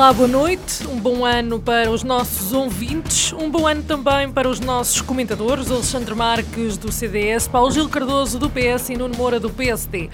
[0.00, 0.88] Olá, boa noite.
[0.88, 5.70] Um bom ano para os nossos ouvintes, um bom ano também para os nossos comentadores,
[5.70, 10.08] Alexandre Marques do CDS, Paulo Gil Cardoso do PS e Nuno Moura do PSD.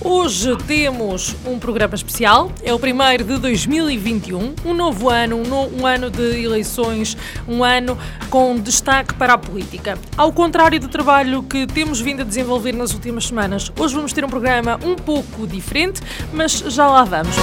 [0.00, 5.82] Hoje temos um programa especial, é o primeiro de 2021, um novo ano, um, no,
[5.82, 7.96] um ano de eleições, um ano
[8.30, 9.96] com destaque para a política.
[10.16, 14.24] Ao contrário do trabalho que temos vindo a desenvolver nas últimas semanas, hoje vamos ter
[14.24, 16.00] um programa um pouco diferente,
[16.32, 17.36] mas já lá vamos.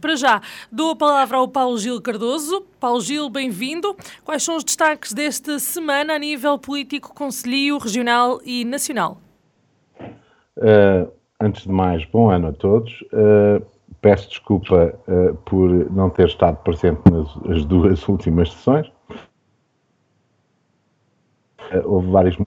[0.00, 0.40] Para já,
[0.72, 2.62] dou a palavra ao Paulo Gil Cardoso.
[2.80, 3.94] Paulo Gil, bem-vindo.
[4.24, 9.18] Quais são os destaques desta semana a nível político, conselhio, regional e nacional?
[10.56, 12.90] Uh, antes de mais, bom ano a todos.
[13.12, 13.62] Uh,
[14.00, 17.00] peço desculpa uh, por não ter estado presente
[17.44, 18.90] nas duas últimas sessões.
[21.84, 22.38] houve vários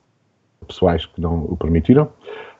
[0.67, 2.11] pessoais que não o permitiram.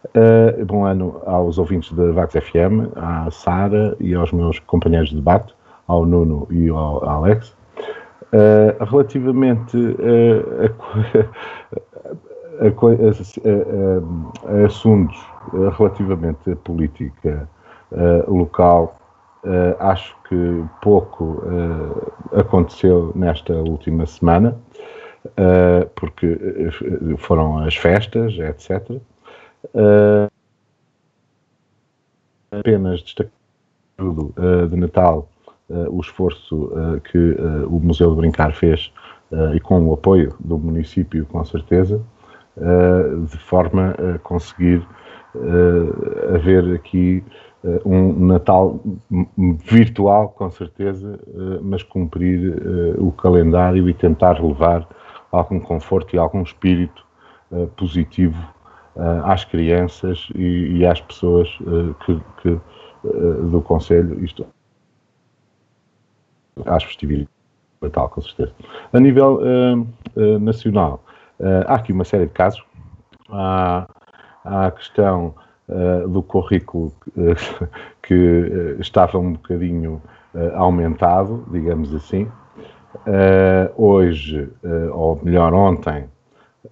[0.09, 5.15] Uh, bom ano aos ouvintes da Vax FM, à Sara e aos meus companheiros de
[5.15, 5.55] debate,
[5.87, 7.55] ao Nuno e ao Alex.
[8.33, 10.69] Uh, relativamente uh,
[12.59, 15.17] a, a, a, assuntos
[15.77, 17.47] relativamente à política
[18.27, 18.95] local,
[19.79, 21.43] acho que pouco
[22.31, 24.57] aconteceu nesta última semana,
[25.95, 26.39] porque
[27.17, 28.99] foram as festas, etc.
[29.65, 30.29] Uh,
[32.51, 33.31] apenas destacar
[33.99, 35.29] uh, de Natal
[35.69, 36.71] uh, o esforço
[37.09, 37.35] que
[37.67, 38.91] o Museu de Brincar fez
[39.55, 41.99] e com o apoio do município, com certeza,
[42.55, 44.85] de forma a conseguir
[46.35, 47.23] haver aqui
[47.83, 48.79] um Natal
[49.65, 51.19] virtual, com certeza,
[51.63, 52.61] mas cumprir
[52.99, 54.87] o calendário e tentar levar
[55.31, 57.03] algum conforto e algum espírito
[57.75, 58.52] positivo
[58.95, 64.45] uh, às crianças e, e às pessoas uh, que, que uh, do Conselho, isto
[66.65, 67.29] às festividades
[67.81, 68.53] de Natal, com certeza.
[68.93, 69.41] A nível
[70.39, 71.03] nacional,
[71.67, 72.63] há aqui uma série de casos.
[73.29, 73.87] Há,
[74.45, 75.33] há a questão
[76.07, 76.93] do currículo
[78.03, 79.99] que estava um bocadinho
[80.53, 82.31] aumentado, digamos assim.
[83.75, 84.47] hoje,
[84.93, 86.07] ou melhor, ontem,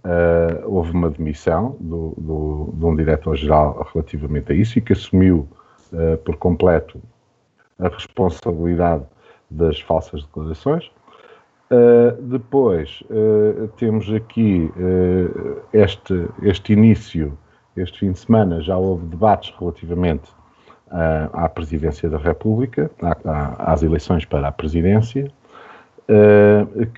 [0.05, 5.47] uh, houve uma demissão do, do, de um diretor-geral relativamente a isso e que assumiu
[5.93, 7.01] uh, por completo
[7.79, 9.03] a responsabilidade
[9.49, 10.89] das falsas declarações.
[11.71, 13.01] Uh, depois
[13.77, 14.69] temos aqui
[15.71, 17.37] este, este início,
[17.77, 20.29] este fim de semana, já houve debates relativamente
[21.31, 22.91] à presidência da República,
[23.57, 25.31] às eleições para a presidência,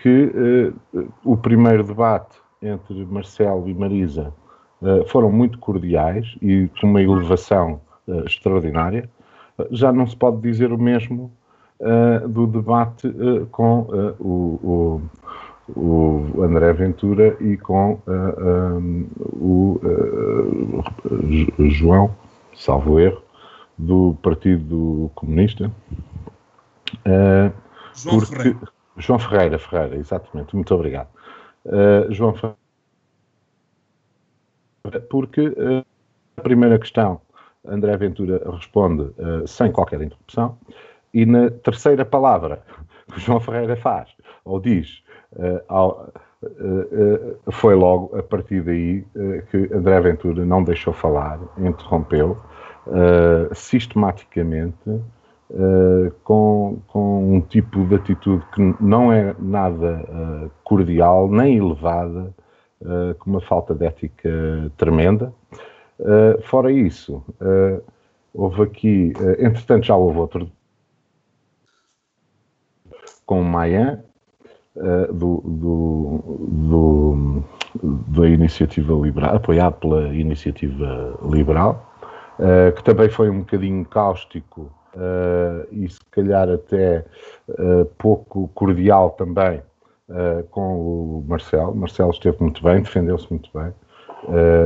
[0.02, 0.74] que
[1.24, 4.34] o primeiro debate entre Marcelo e Marisa
[4.82, 9.10] uh, foram muito cordiais e com uma elevação uh, extraordinária.
[9.58, 11.32] Uh, já não se pode dizer o mesmo
[12.30, 13.14] do debate
[13.52, 13.82] com
[14.18, 15.02] o,
[15.76, 18.00] o, o, André Ventura e com
[19.34, 19.82] o
[21.70, 22.16] João,
[22.56, 23.22] salvo erro,
[23.78, 25.70] do Partido Comunista.
[27.94, 28.60] João porque, Ferreira.
[28.98, 31.10] João Ferreira, Ferreira, exatamente, muito obrigado.
[31.66, 32.58] Uh, João Ferreira,
[35.10, 35.86] porque uh,
[36.36, 37.22] a primeira questão,
[37.66, 40.58] André Ventura responde uh, sem qualquer interrupção,
[41.14, 42.62] e na terceira palavra
[43.14, 44.10] que João Ferreira faz,
[44.44, 45.02] ou diz,
[45.68, 46.12] ao,
[47.52, 49.04] foi logo a partir daí
[49.50, 52.38] que André Ventura não deixou falar, interrompeu
[53.54, 55.02] sistematicamente.
[55.52, 62.34] Uh, com, com um tipo de atitude que não é nada uh, cordial nem elevada,
[62.82, 64.32] uh, com uma falta de ética
[64.78, 65.34] tremenda.
[66.46, 67.24] fora isso,
[68.34, 70.52] houve aqui, entretanto, já houve outro
[73.26, 74.04] com o Mayan,
[75.14, 77.44] do, do, do,
[78.08, 81.94] da iniciativa liberal, apoiado pela iniciativa liberal,
[82.76, 87.06] que também foi um bocadinho cáustico uh, e se calhar até
[87.50, 89.62] uh, pouco cordial também
[90.10, 91.76] uh, com o Marcelo.
[91.76, 93.74] Marcelo esteve muito bem, defendeu-se muito bem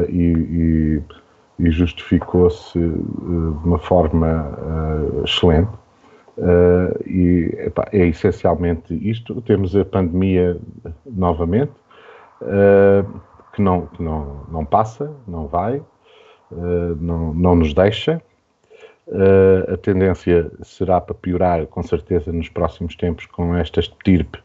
[0.09, 1.01] e,
[1.59, 4.55] e, e justificou-se de uma forma
[5.23, 5.71] excelente.
[7.07, 9.41] E epá, é essencialmente isto.
[9.41, 10.59] Temos a pandemia
[11.03, 11.71] novamente,
[13.51, 15.81] que, não, que não, não passa, não vai,
[16.99, 18.21] não, não nos deixa.
[19.71, 24.39] A tendência será para piorar, com certeza, nos próximos tempos, com esta estirpe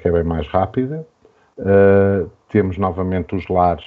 [0.00, 1.06] que é bem mais rápida.
[2.48, 3.84] temos novamente os lares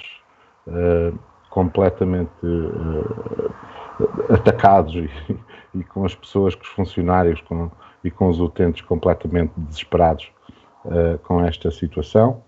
[1.50, 2.30] completamente
[4.28, 5.10] atacados e,
[5.78, 7.70] e com as pessoas, com os funcionários com,
[8.02, 10.30] e com os utentes completamente desesperados
[10.84, 12.42] uh, com esta situação.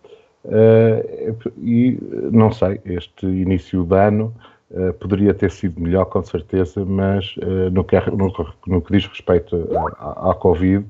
[0.45, 1.99] Uh, e
[2.33, 4.52] não sei, este início de ano uh,
[5.01, 7.35] poderia ter sido melhor, com certeza, mas
[7.73, 8.33] no que, no,
[8.67, 10.87] no, que diz respeito à Covid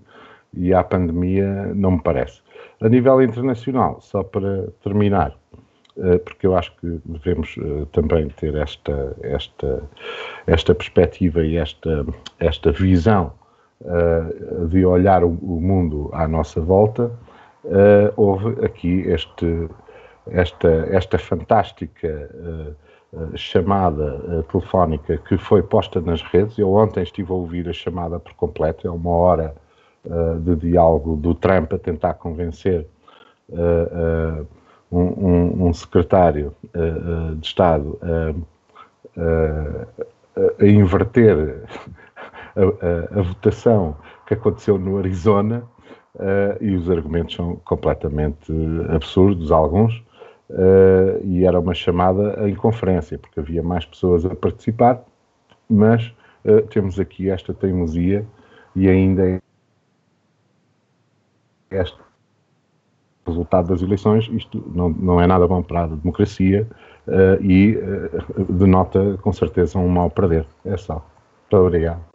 [0.54, 2.40] e à pandemia, não me parece.
[2.80, 5.36] A nível internacional, só para terminar,
[5.98, 9.82] eh, porque eu acho que devemos eh, também ter esta, esta,
[10.46, 12.06] esta perspectiva e esta,
[12.40, 13.32] esta visão
[13.84, 17.10] eh, de olhar o mundo à nossa volta.
[18.16, 19.68] houve aqui este,
[20.30, 22.28] esta, esta fantástica
[23.34, 26.56] chamada telefónica que foi posta nas redes.
[26.58, 29.54] Eu ontem estive a ouvir a chamada por completo, é uma hora
[30.40, 32.86] de diálogo do Trump a tentar convencer
[34.90, 36.54] um, um, um secretário
[37.36, 37.98] de Estado
[40.58, 41.64] a inverter
[42.56, 45.62] a, a, a, votação que aconteceu no Arizona
[46.16, 48.52] uh, e os argumentos são completamente
[48.88, 50.02] absurdos, alguns,
[50.50, 55.02] uh, e era uma chamada em conferência, porque havia mais pessoas a participar,
[55.68, 58.26] mas uh, temos aqui esta teimosia
[58.74, 59.40] e ainda
[61.70, 62.02] esta
[63.24, 66.66] resultado das eleições, isto não, não é nada bom para a democracia
[67.06, 67.78] uh, e
[68.48, 70.44] denota com certeza um mal perder.
[70.64, 71.06] É só.
[71.42, 72.12] Muito obrigado.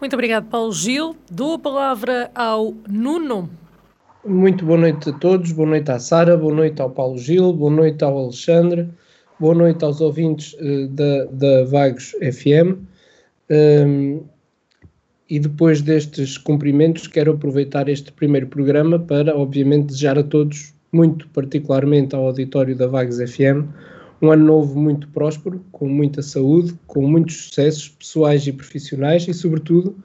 [0.00, 1.14] Muito obrigado, Paulo Gil.
[1.30, 3.50] Dou a palavra ao Nuno.
[4.26, 7.70] Muito boa noite a todos, boa noite à Sara, boa noite ao Paulo Gil, boa
[7.70, 8.86] noite ao Alexandre,
[9.38, 12.76] boa noite aos ouvintes uh, da, da Vagos FM.
[12.76, 12.84] Um,
[13.48, 14.20] ehm,
[15.26, 21.26] e depois destes cumprimentos, quero aproveitar este primeiro programa para, obviamente, desejar a todos, muito
[21.28, 23.64] particularmente ao auditório da Vagos FM,
[24.20, 29.32] um ano novo muito próspero, com muita saúde, com muitos sucessos pessoais e profissionais e,
[29.32, 29.96] sobretudo,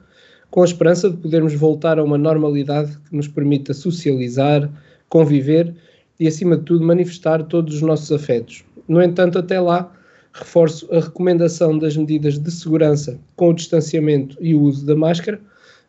[0.50, 4.70] com a esperança de podermos voltar a uma normalidade que nos permita socializar,
[5.08, 5.74] conviver
[6.18, 8.64] e, acima de tudo, manifestar todos os nossos afetos.
[8.88, 9.92] No entanto, até lá,
[10.32, 15.40] reforço a recomendação das medidas de segurança com o distanciamento e o uso da máscara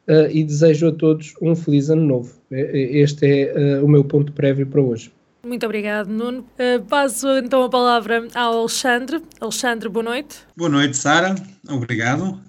[0.08, 2.34] uh, e desejo a todos um feliz ano novo.
[2.52, 5.12] Este é uh, o meu ponto prévio para hoje.
[5.44, 6.40] Muito obrigado, Nuno.
[6.40, 9.22] Uh, passo então a palavra ao Alexandre.
[9.40, 10.38] Alexandre, boa noite.
[10.56, 11.36] Boa noite, Sara.
[11.70, 12.42] Obrigado.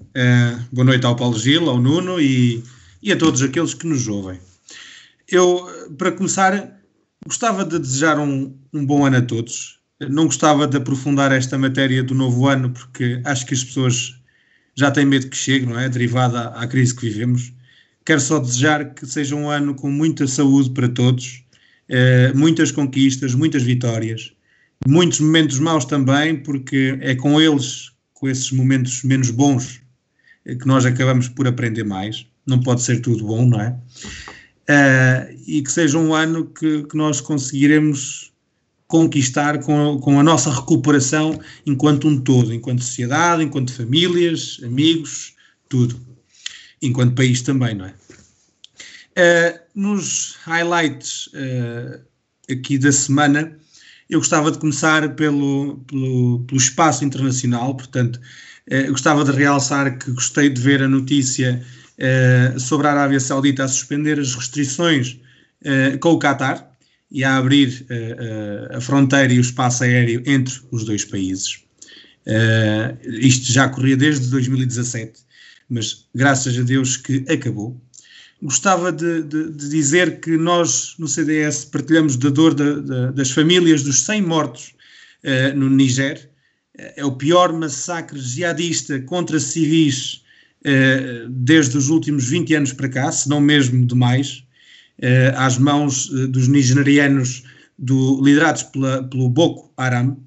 [0.72, 2.62] boa noite ao Paulo Gil, ao Nuno e,
[3.02, 4.40] e a todos aqueles que nos ouvem.
[5.28, 6.80] Eu, para começar,
[7.26, 12.02] gostava de desejar um, um bom ano a todos não gostava de aprofundar esta matéria
[12.02, 14.14] do novo ano, porque acho que as pessoas
[14.76, 15.88] já têm medo que chegue, não é?
[15.88, 17.52] Derivada à crise que vivemos.
[18.04, 21.44] Quero só desejar que seja um ano com muita saúde para todos,
[21.88, 24.32] eh, muitas conquistas, muitas vitórias,
[24.86, 29.80] muitos momentos maus também, porque é com eles, com esses momentos menos bons,
[30.44, 32.26] eh, que nós acabamos por aprender mais.
[32.46, 33.76] Não pode ser tudo bom, não é?
[34.68, 38.32] Eh, e que seja um ano que, que nós conseguiremos
[38.86, 45.34] conquistar com, com a nossa recuperação enquanto um todo, enquanto sociedade, enquanto famílias, amigos,
[45.68, 46.00] tudo.
[46.80, 47.94] Enquanto país também, não é?
[49.18, 52.00] Uh, nos highlights uh,
[52.50, 53.56] aqui da semana,
[54.10, 58.20] eu gostava de começar pelo, pelo, pelo espaço internacional, portanto,
[58.70, 61.64] uh, gostava de realçar que gostei de ver a notícia
[62.60, 65.18] sobre a Arábia Saudita a suspender as restrições
[66.00, 66.68] com o Qatar,
[67.10, 71.64] e a abrir uh, uh, a fronteira e o espaço aéreo entre os dois países.
[72.26, 75.20] Uh, isto já corria desde 2017,
[75.68, 77.80] mas graças a Deus que acabou.
[78.40, 83.30] Gostava de, de, de dizer que nós no CDS partilhamos da dor de, de, das
[83.30, 84.74] famílias dos 100 mortos
[85.56, 86.30] no Niger.
[86.76, 90.22] É o pior massacre jihadista contra civis
[91.28, 94.44] desde os últimos 20 anos para cá, se não mesmo demais
[95.00, 97.44] eh, às mãos eh, dos nigerianos
[97.78, 100.18] do, liderados pela, pelo Boko Haram.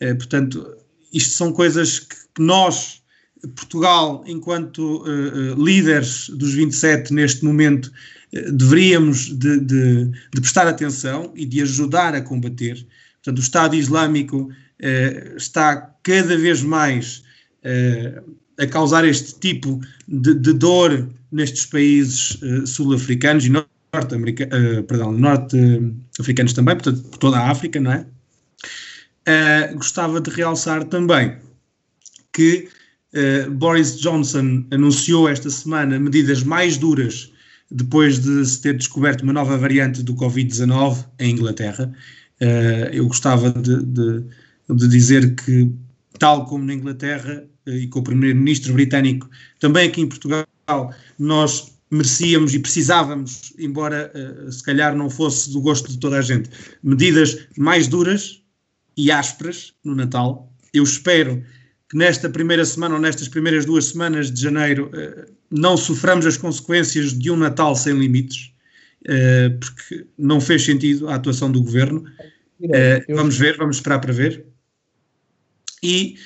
[0.00, 0.76] Eh, portanto,
[1.12, 3.02] isto são coisas que, que nós,
[3.48, 5.04] Portugal, enquanto
[5.56, 7.92] líderes dos 27 neste momento,
[8.52, 12.86] deveríamos de, de, de, prestar atenção e de ajudar a combater.
[13.22, 14.50] Portanto, o Estado Islâmico
[15.36, 17.22] está cada vez mais
[18.58, 27.02] a causar este tipo de, de dor nestes países sul-africanos e norte-africanos norte-africanos também, portanto,
[27.08, 28.06] por toda a África, não é?
[29.74, 31.36] gostava de realçar também
[32.32, 32.75] que uh,
[33.52, 37.32] Boris Johnson anunciou esta semana medidas mais duras
[37.70, 41.92] depois de se ter descoberto uma nova variante do Covid-19 em Inglaterra.
[42.40, 44.24] Uh, eu gostava de, de,
[44.68, 45.70] de, dizer que,
[46.18, 50.46] tal como na Inglaterra uh, e com o primeiro-ministro britânico, também aqui em Portugal,
[51.18, 54.12] nós merecíamos e precisávamos, embora
[54.50, 56.50] se calhar não fosse do gosto de toda a gente,
[56.82, 58.42] medidas mais duras
[58.96, 60.52] e ásperas no Natal.
[60.74, 61.44] Eu espero
[61.88, 66.36] que nesta primeira semana ou nestas primeiras duas semanas de janeiro eh, não soframos as
[66.36, 68.52] consequências de um Natal sem limites,
[69.06, 72.04] eh, porque não fez sentido a atuação do governo.
[72.60, 74.44] Eh, vamos ver, vamos esperar para ver.
[75.82, 76.16] E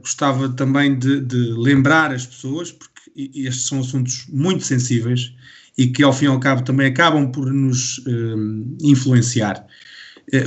[0.00, 5.32] gostava também de, de, lembrar as pessoas, porque estes são assuntos muito sensíveis
[5.78, 8.02] e que ao fim e ao cabo também acabam por nos
[8.82, 9.64] influenciar.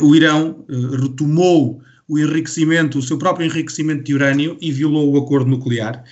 [0.02, 0.66] o Irão
[1.02, 6.04] retomou o enriquecimento, o seu próprio enriquecimento de urânio e violou o acordo nuclear.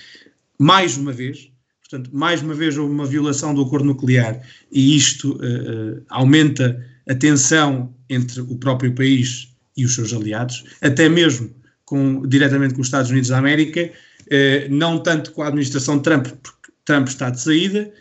[0.58, 1.50] Mais uma vez,
[1.80, 7.14] portanto, mais uma vez houve uma violação do acordo nuclear e isto uh, aumenta a
[7.14, 11.50] tensão entre o próprio país e os seus aliados, até mesmo
[11.84, 16.26] com, diretamente com os Estados Unidos da América, uh, não tanto com a administração Trump,
[16.42, 17.92] porque Trump está de saída,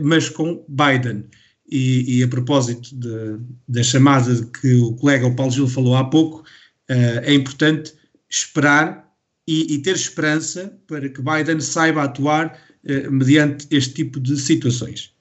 [0.00, 1.24] mas com Biden.
[1.70, 6.04] E, e a propósito de, da chamada que o colega o Paulo Gil falou há
[6.04, 6.44] pouco,
[6.88, 7.94] é importante
[8.28, 9.04] esperar
[9.46, 15.12] e, e, ter esperança para que Biden saiba atuar uh, mediante este tipo de situações.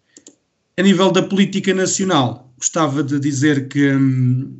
[0.77, 4.57] A nível da política nacional, gostava de dizer que hum,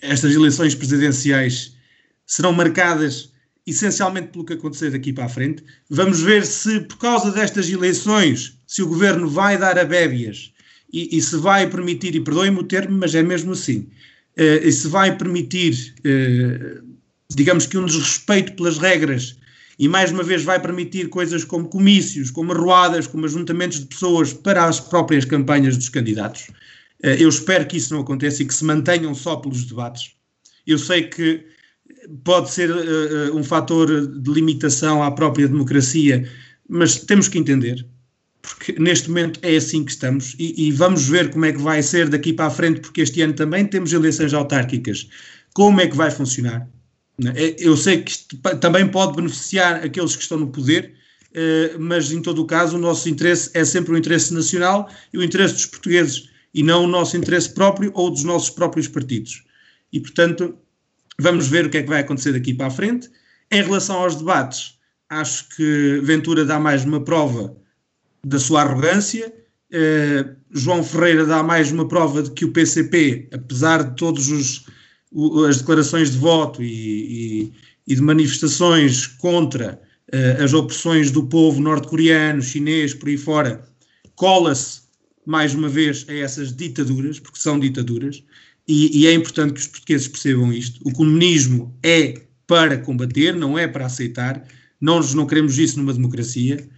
[0.00, 1.76] estas eleições presidenciais
[2.26, 3.32] serão marcadas
[3.66, 5.62] essencialmente pelo que acontecer daqui para a frente.
[5.88, 10.52] Vamos ver se, por causa destas eleições, se o governo vai dar a bébias
[10.92, 13.88] e, e se vai permitir, e perdoem-me o termo, mas é mesmo assim,
[14.38, 16.84] uh, se vai permitir, uh,
[17.30, 19.36] digamos que um desrespeito pelas regras
[19.78, 24.32] e mais uma vez vai permitir coisas como comícios, como arruadas, como ajuntamentos de pessoas
[24.32, 26.48] para as próprias campanhas dos candidatos.
[27.02, 30.12] Uh, eu espero que isso não aconteça e que se mantenham só pelos debates.
[30.66, 31.44] Eu sei que
[32.24, 36.28] pode ser uh, um fator de limitação à própria democracia,
[36.68, 37.86] mas temos que entender
[38.54, 41.82] porque neste momento é assim que estamos e, e, vamos ver como é que vai
[41.82, 45.08] ser daqui para a frente, porque este ano também temos eleições autárquicas.
[45.54, 46.68] Como é que vai funcionar?
[47.34, 50.94] É, eu sei que isto também pode beneficiar aqueles que estão no poder,
[51.34, 55.18] eh, mas em todo o caso o nosso interesse é sempre o interesse nacional e
[55.18, 59.44] o interesse dos portugueses e não o nosso interesse próprio ou dos nossos próprios partidos.
[59.92, 60.56] E portanto,
[61.18, 63.08] vamos ver o que é que vai acontecer daqui para a frente.
[63.50, 64.78] Em relação aos debates,
[65.08, 67.56] acho que Ventura dá mais uma prova
[68.24, 69.32] da sua arrogância.
[69.72, 74.28] Uh, João Ferreira dá mais uma prova de que o PCP, apesar de todas
[75.48, 77.52] as declarações de voto e, e,
[77.86, 79.80] e de manifestações contra
[80.12, 83.64] uh, as opressões do povo norte-coreano, chinês, por aí fora,
[84.16, 84.80] cola-se
[85.24, 88.24] mais uma vez a essas ditaduras, porque são ditaduras,
[88.66, 90.80] e, e é importante que os portugueses percebam isto.
[90.84, 94.44] O comunismo é para combater, não é para aceitar.
[94.80, 96.68] Nós não queremos isso numa democracia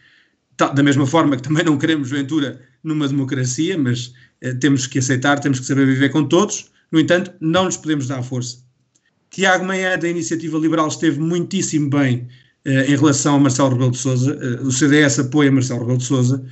[0.68, 5.38] da mesma forma que também não queremos Ventura numa democracia, mas eh, temos que aceitar,
[5.38, 6.70] temos que saber viver com todos.
[6.90, 8.58] No entanto, não nos podemos dar força.
[9.30, 12.28] Tiago Meia, da Iniciativa Liberal, esteve muitíssimo bem
[12.64, 14.38] eh, em relação a Marcelo Rebelo de Sousa.
[14.40, 16.44] Eh, o CDS apoia Marcelo Rebelo de Sousa.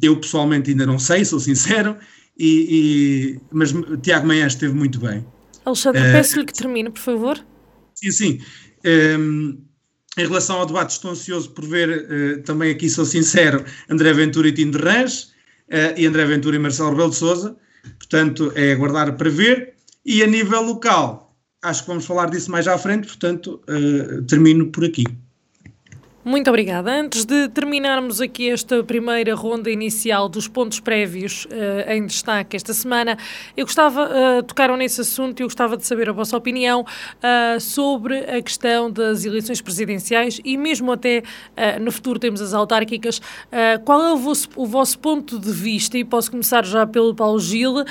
[0.00, 1.96] eu, pessoalmente, ainda não sei, sou sincero,
[2.38, 5.24] e, e mas Tiago Meia esteve muito bem.
[5.64, 7.38] Alexandre, peço-lhe que termine, por favor.
[7.94, 8.40] Sim, sim.
[8.84, 9.58] Um,
[10.16, 14.48] em relação ao debate, estou ansioso por ver, uh, também aqui sou sincero, André Ventura
[14.48, 15.28] e Tino de uh,
[15.96, 17.56] e André Ventura e Marcelo Rebelo de Sousa.
[17.98, 19.74] Portanto, é aguardar para ver.
[20.04, 24.70] E a nível local, acho que vamos falar disso mais à frente, portanto, uh, termino
[24.70, 25.04] por aqui.
[26.24, 26.88] Muito obrigada.
[26.88, 32.72] Antes de terminarmos aqui esta primeira ronda inicial dos pontos prévios uh, em destaque esta
[32.72, 33.18] semana,
[33.56, 37.58] eu gostava, uh, tocaram nesse assunto e eu gostava de saber a vossa opinião uh,
[37.60, 41.24] sobre a questão das eleições presidenciais e mesmo até
[41.80, 43.20] no futuro temos as autárquicas.
[43.84, 47.40] qual é o vosso, o vosso, ponto de vista, e posso começar já pelo Paulo
[47.40, 47.84] Gil,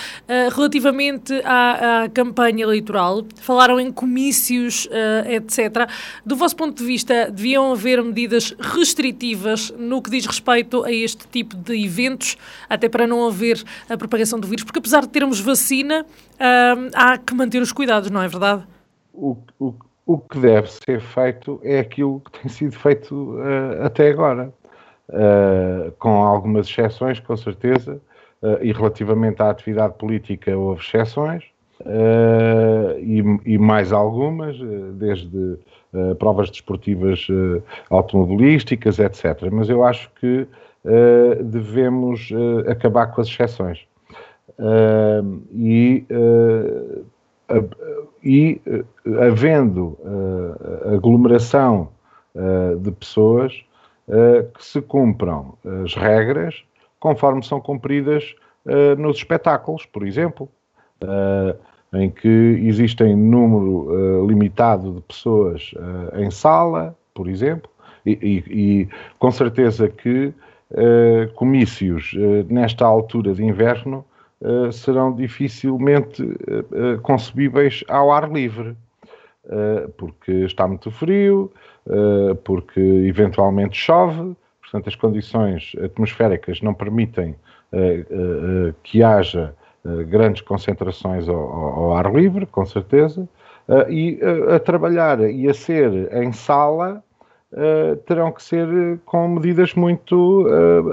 [0.53, 3.25] relativamente à, à, campanha eleitoral?
[3.35, 4.87] Falaram em comícios,
[5.27, 5.89] etc.
[6.25, 10.91] Do vosso ponto de vista, deviam haver medidas medidas restritivas no que diz respeito a
[10.91, 12.37] este tipo de eventos,
[12.69, 16.05] até para não haver a propagação do vírus, porque apesar de termos vacina,
[16.39, 18.63] hum, há que manter os cuidados, não é verdade?
[19.13, 19.73] O, o,
[20.05, 24.53] o que deve ser feito é aquilo que tem sido feito uh, até agora,
[25.09, 27.99] uh, com algumas exceções, com certeza,
[28.41, 31.43] uh, e relativamente à atividade política houve exceções,
[32.99, 34.55] e, e, mais algumas,
[34.99, 35.57] desde
[36.19, 37.27] provas desportivas
[37.89, 39.49] automobilísticas, etc.
[39.51, 40.47] Mas eu acho que
[41.43, 42.29] devemos
[42.67, 43.85] acabar com as exceções.
[45.53, 46.05] e
[48.23, 48.83] e eh,
[49.27, 51.89] havendo uh, aglomeração
[52.35, 53.63] uh, de pessoas
[54.07, 56.63] uh, que se cumpram as regras
[56.99, 58.35] conforme são cumpridas
[58.99, 60.47] nos espetáculos, por exemplo,
[61.93, 65.73] em que existem número limitado de pessoas
[66.15, 67.69] em sala, por exemplo,
[68.05, 70.33] e, e, e com certeza que
[71.35, 72.13] comícios
[72.47, 74.05] nesta altura de inverno
[74.41, 78.75] uh, serão dificilmente uh, concebíveis ao ar livre,
[79.97, 81.51] porque está muito frio,
[82.43, 87.35] porque eventualmente chove, portanto as condições atmosféricas não permitem
[88.83, 89.55] que haja
[90.07, 93.27] grandes concentrações ao, ao, ar livre, com certeza,
[93.89, 94.19] e
[94.53, 97.03] a trabalhar e a ser em sala
[98.05, 98.67] terão que ser
[99.05, 100.45] com medidas muito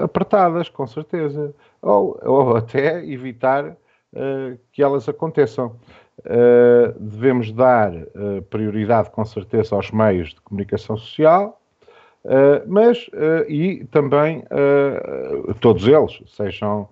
[0.03, 3.77] apertadas, com certeza ou, ou até evitar
[4.73, 5.77] que elas aconteçam.
[6.99, 7.93] Devemos dar
[8.51, 11.61] prioridade, com certeza, aos meios de comunicação social,
[12.67, 13.09] mas
[13.49, 14.45] e também
[15.61, 16.89] todos eles, sejam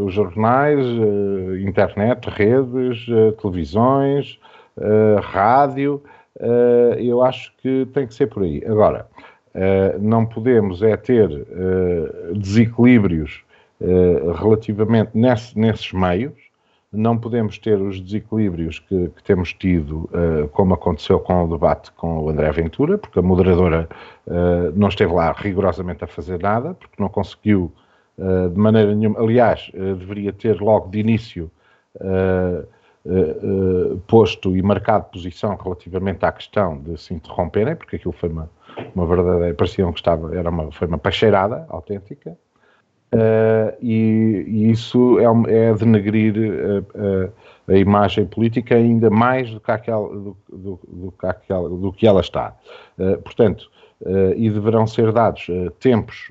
[0.00, 0.84] os jornais,
[1.60, 3.06] internet, redes,
[3.40, 4.38] televisões,
[5.22, 6.02] rádio,
[6.98, 8.62] eu acho que tem que ser por aí.
[8.66, 9.06] Agora,
[10.00, 11.28] não podemos é ter
[12.32, 13.44] desequilíbrios
[13.80, 16.32] eh, relativamente nesse, nesses meios,
[16.92, 21.90] não podemos ter os desequilíbrios que, que temos tido, uh, como aconteceu com o debate
[21.92, 23.88] com o André Ventura, porque a moderadora
[24.28, 27.72] uh, não esteve lá rigorosamente a fazer nada, porque não conseguiu
[28.18, 29.20] uh, de maneira nenhuma.
[29.20, 31.50] Aliás, deveria ter logo de início
[34.06, 38.50] posto e marcado posição relativamente à questão de se interromperem, porque aquilo foi uma,
[38.94, 39.54] uma verdadeira.
[39.54, 42.36] parecia que estava, era uma, foi uma pacheirada autêntica.
[43.14, 47.32] Uh, e, e, isso é, é denegrir uh, uh,
[47.68, 52.20] a imagem política ainda mais do que, aquela, do, do, do, que, do que ela
[52.20, 52.56] está.
[53.22, 53.70] portanto,
[54.36, 55.46] e deverão ser dados
[55.80, 56.30] tempos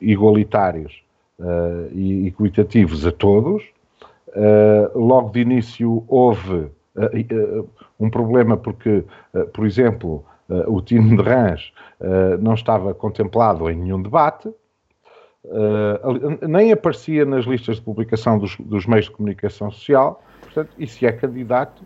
[0.00, 1.02] igualitários
[1.92, 3.64] e equitativos a todos.
[4.94, 6.68] logo de início houve
[7.98, 9.04] um problema porque,
[9.54, 10.24] por exemplo,
[10.66, 11.72] o time de Rãs
[12.40, 14.52] não estava contemplado em nenhum debate,
[16.48, 21.06] nem aparecia nas listas de publicação dos, dos, meios de comunicação social, portanto, e se
[21.06, 21.82] é candidato,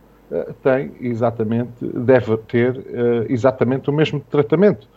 [0.62, 4.88] tem exatamente, deve ter uh, exatamente o mesmo tratamento.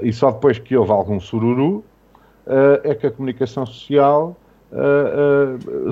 [0.00, 1.84] e só depois que houve algum sururu
[2.84, 4.36] é que a comunicação social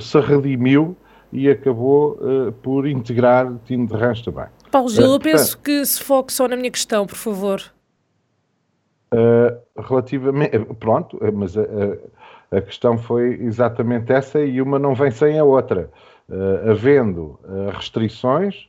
[0.00, 0.96] se redimiu
[1.33, 2.18] e acabou
[2.62, 4.46] por integrar o time de Rãs também.
[4.70, 7.62] Paulo Gil, eu penso que se foque só na minha questão, por favor.
[9.76, 11.62] Relativamente, pronto, mas a,
[12.50, 15.90] a, questão foi exatamente essa e uma não vem sem a outra.
[16.29, 18.68] Uh, havendo uh, restrições,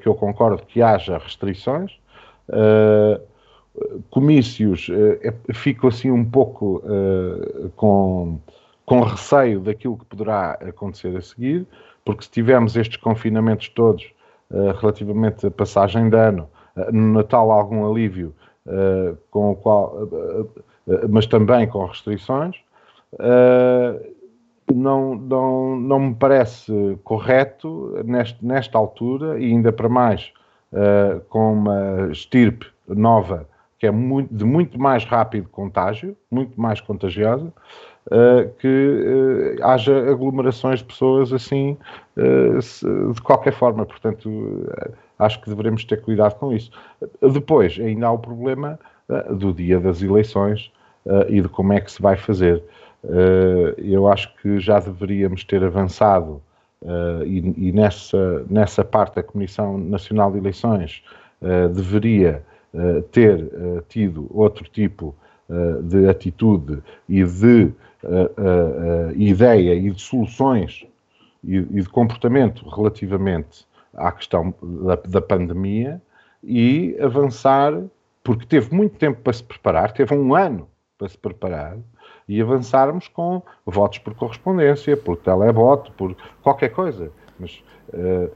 [0.00, 1.92] que eu concordo que haja restrições,
[4.10, 6.82] comícios, é, fico assim um pouco
[7.76, 8.38] com,
[8.84, 11.66] com receio daquilo que poderá acontecer a seguir,
[12.04, 14.12] porque se tivermos estes confinamentos todos
[14.80, 16.48] relativamente à passagem de ano,
[16.92, 18.34] no Natal algum alívio,
[19.30, 20.08] com o qual,
[21.08, 22.56] mas também com restrições,
[24.74, 30.32] não, não, não me parece correto neste, nesta altura e ainda para mais
[31.28, 33.46] com uma estirpe nova
[33.82, 37.52] que é muito, de muito mais rápido contágio, muito mais contagiosa,
[38.06, 38.68] uh, que
[39.60, 41.76] uh, haja aglomerações de pessoas assim
[42.16, 43.84] uh, de qualquer forma.
[43.84, 44.30] Portanto,
[45.18, 46.70] acho que devemos ter cuidado com isso.
[47.20, 50.70] Depois, ainda há o problema uh, do dia das eleições
[51.04, 52.62] uh, e de como é que se vai fazer.
[53.04, 56.40] Uh, eu acho que já deveríamos ter avançado
[57.24, 61.00] e, e, nessa, nessa parte a Comissão Nacional de Eleições
[61.72, 62.42] deveria
[63.12, 63.48] ter
[63.88, 65.14] tido outro tipo
[65.84, 67.70] de atitude e de
[69.14, 70.84] ideia e de soluções
[71.44, 76.00] e, e de comportamento relativamente à questão da, da pandemia
[76.42, 77.80] e avançar,
[78.22, 81.76] porque teve muito tempo para se preparar, teve um ano para se preparar,
[82.28, 87.10] e avançarmos com votos por correspondência, por televoto, por qualquer coisa.
[87.38, 88.30] Mas uh,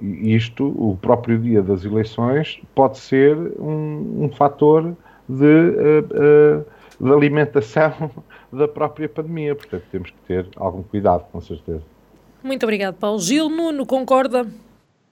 [0.00, 4.96] isto, o próprio dia das eleições, pode ser um, um fator
[5.28, 8.10] de, uh, uh, de alimentação
[8.52, 9.54] da própria pandemia.
[9.54, 11.82] Portanto, temos que ter algum cuidado, com certeza.
[12.42, 13.20] Muito obrigado, Paulo.
[13.20, 14.46] Gil, Nuno, concorda?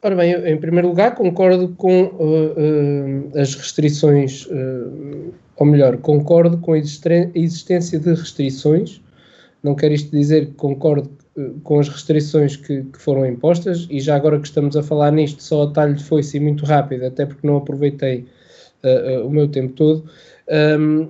[0.02, 5.98] Ora bem, eu, em primeiro lugar, concordo com uh, uh, as restrições, uh, ou melhor,
[5.98, 8.98] concordo com a existência de restrições.
[9.62, 11.10] Não quero isto dizer que concordo
[11.62, 15.42] com as restrições que, que, foram impostas, e já agora que estamos a falar nisto,
[15.42, 18.26] só talho de foice e muito rápido, até porque não aproveitei
[19.22, 20.04] o meu tempo todo.
[20.48, 21.08] Um,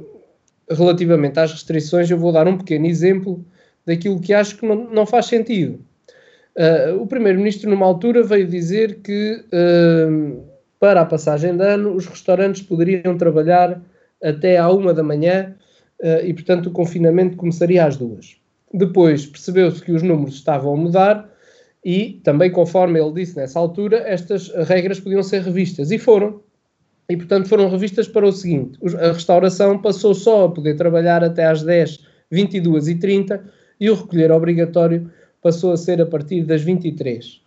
[0.68, 3.44] relativamente às restrições, eu vou dar um pequeno exemplo
[3.86, 5.78] daquilo que acho que não, não faz sentido.
[6.56, 10.42] Uh, o Primeiro-Ministro, numa altura, veio dizer que uh,
[10.80, 13.80] para a passagem de ano os restaurantes poderiam trabalhar
[14.22, 15.54] até à uma da manhã
[16.00, 18.36] uh, e, portanto, o confinamento começaria às duas.
[18.72, 21.30] Depois percebeu-se que os números estavam a mudar
[21.84, 26.40] e, também conforme ele disse nessa altura, estas regras podiam ser revistas e foram.
[27.08, 31.46] E, portanto, foram revistas para o seguinte: a restauração passou só a poder trabalhar até
[31.46, 33.42] às 10, 22 e 30
[33.80, 35.10] e o recolher obrigatório
[35.42, 37.40] passou a ser a partir das 23,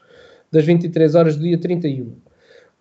[0.52, 2.14] das 23 horas do dia 31.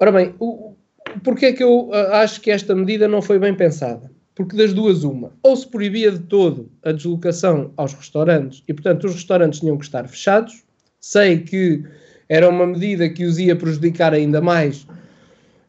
[0.00, 0.71] Ora bem, o,
[1.20, 4.10] porquê é que eu uh, acho que esta medida não foi bem pensada?
[4.34, 9.04] Porque das duas, uma, ou se proibia de todo a deslocação aos restaurantes e, portanto,
[9.04, 10.62] os restaurantes tinham que estar fechados.
[10.98, 11.84] Sei que
[12.28, 14.86] era uma medida que os ia prejudicar ainda mais,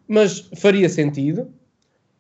[0.08, 1.50] mas faria sentido.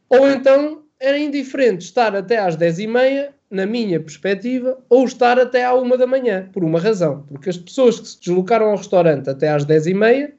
[0.09, 5.75] Ou então era indiferente estar até às 10h30 na minha perspectiva, ou estar até à
[5.75, 7.23] uma da manhã, por uma razão.
[7.29, 10.33] Porque as pessoas que se deslocaram ao restaurante até às dez e meia,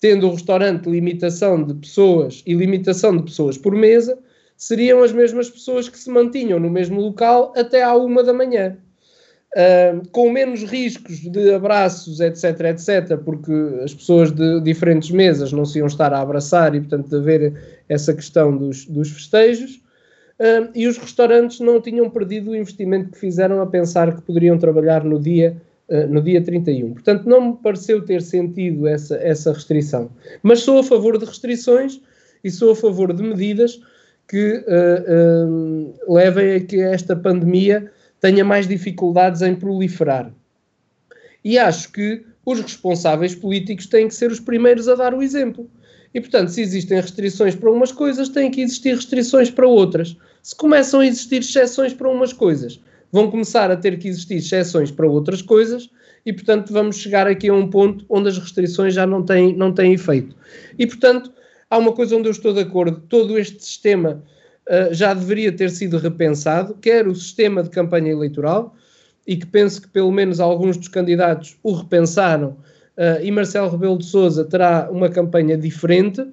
[0.00, 4.18] tendo o restaurante limitação de pessoas e limitação de pessoas por mesa,
[4.56, 8.76] seriam as mesmas pessoas que se mantinham no mesmo local até à uma da manhã.
[9.54, 15.64] Uh, com menos riscos de abraços, etc, etc, porque as pessoas de diferentes mesas não
[15.64, 19.76] se iam estar a abraçar e, portanto, de haver essa questão dos, dos festejos
[20.40, 24.58] uh, e os restaurantes não tinham perdido o investimento que fizeram a pensar que poderiam
[24.58, 25.56] trabalhar no dia,
[25.88, 26.94] uh, no dia 31.
[26.94, 30.10] Portanto, não me pareceu ter sentido essa, essa restrição.
[30.42, 32.00] Mas sou a favor de restrições
[32.42, 33.80] e sou a favor de medidas
[34.28, 40.32] que uh, levem a que esta pandemia tenha mais dificuldades em proliferar.
[41.44, 45.68] E acho que os responsáveis políticos têm que ser os primeiros a dar o exemplo.
[46.14, 50.16] E, portanto, se existem restrições para umas coisas, têm que existir restrições para outras.
[50.42, 52.80] Se começam a existir exceções para umas coisas,
[53.16, 55.88] vão começar a ter que existir exceções para outras coisas
[56.26, 59.72] e, portanto, vamos chegar aqui a um ponto onde as restrições já não têm, não
[59.72, 60.36] têm efeito.
[60.78, 61.32] E, portanto,
[61.70, 64.22] há uma coisa onde eu estou de acordo: todo este sistema
[64.68, 68.76] uh, já deveria ter sido repensado, quer o sistema de campanha eleitoral,
[69.26, 72.58] e que penso que pelo menos alguns dos candidatos o repensaram
[72.96, 76.26] Uh, e Marcelo Rebelo de Sousa terá uma campanha diferente,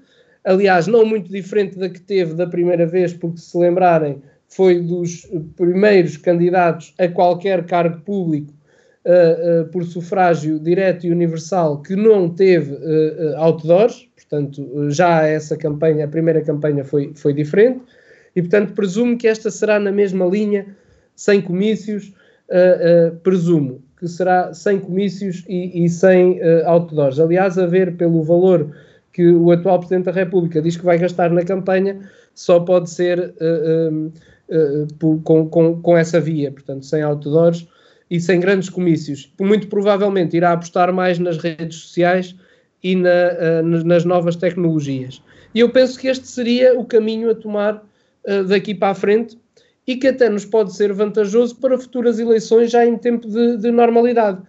[0.45, 4.21] aliás, não muito diferente da que teve da primeira vez, porque se lembrarem,
[4.55, 8.53] foi dos primeiros candidatos a qualquer cargo público
[9.05, 12.77] uh, uh, por sufrágio direto e universal que não teve
[13.37, 17.81] outdoors, portanto, já essa campanha, a primeira campanha foi, foi diferente,
[18.35, 20.65] e portanto presumo que esta será na mesma linha,
[21.15, 22.11] sem comícios,
[23.21, 27.21] presumo que será sem comícios e, e sem uh, outdoors.
[27.21, 28.69] Aliás, a ver pelo valor
[29.13, 32.01] que o atual Presidente da República diz que vai gastar na campanha,
[32.35, 34.11] só pode ser uh,
[34.53, 37.67] uh, com, com, com essa via, portanto, sem outdoors
[38.09, 39.33] e sem grandes comícios.
[39.39, 42.35] Muito provavelmente irá apostar mais nas redes sociais
[42.83, 45.21] e na, nas novas tecnologias.
[45.55, 47.81] E eu penso que este seria o caminho a tomar
[48.47, 49.37] daqui para a frente,
[49.85, 53.71] e que até nos pode ser vantajoso para futuras eleições já em tempo de, de
[53.71, 54.41] normalidade.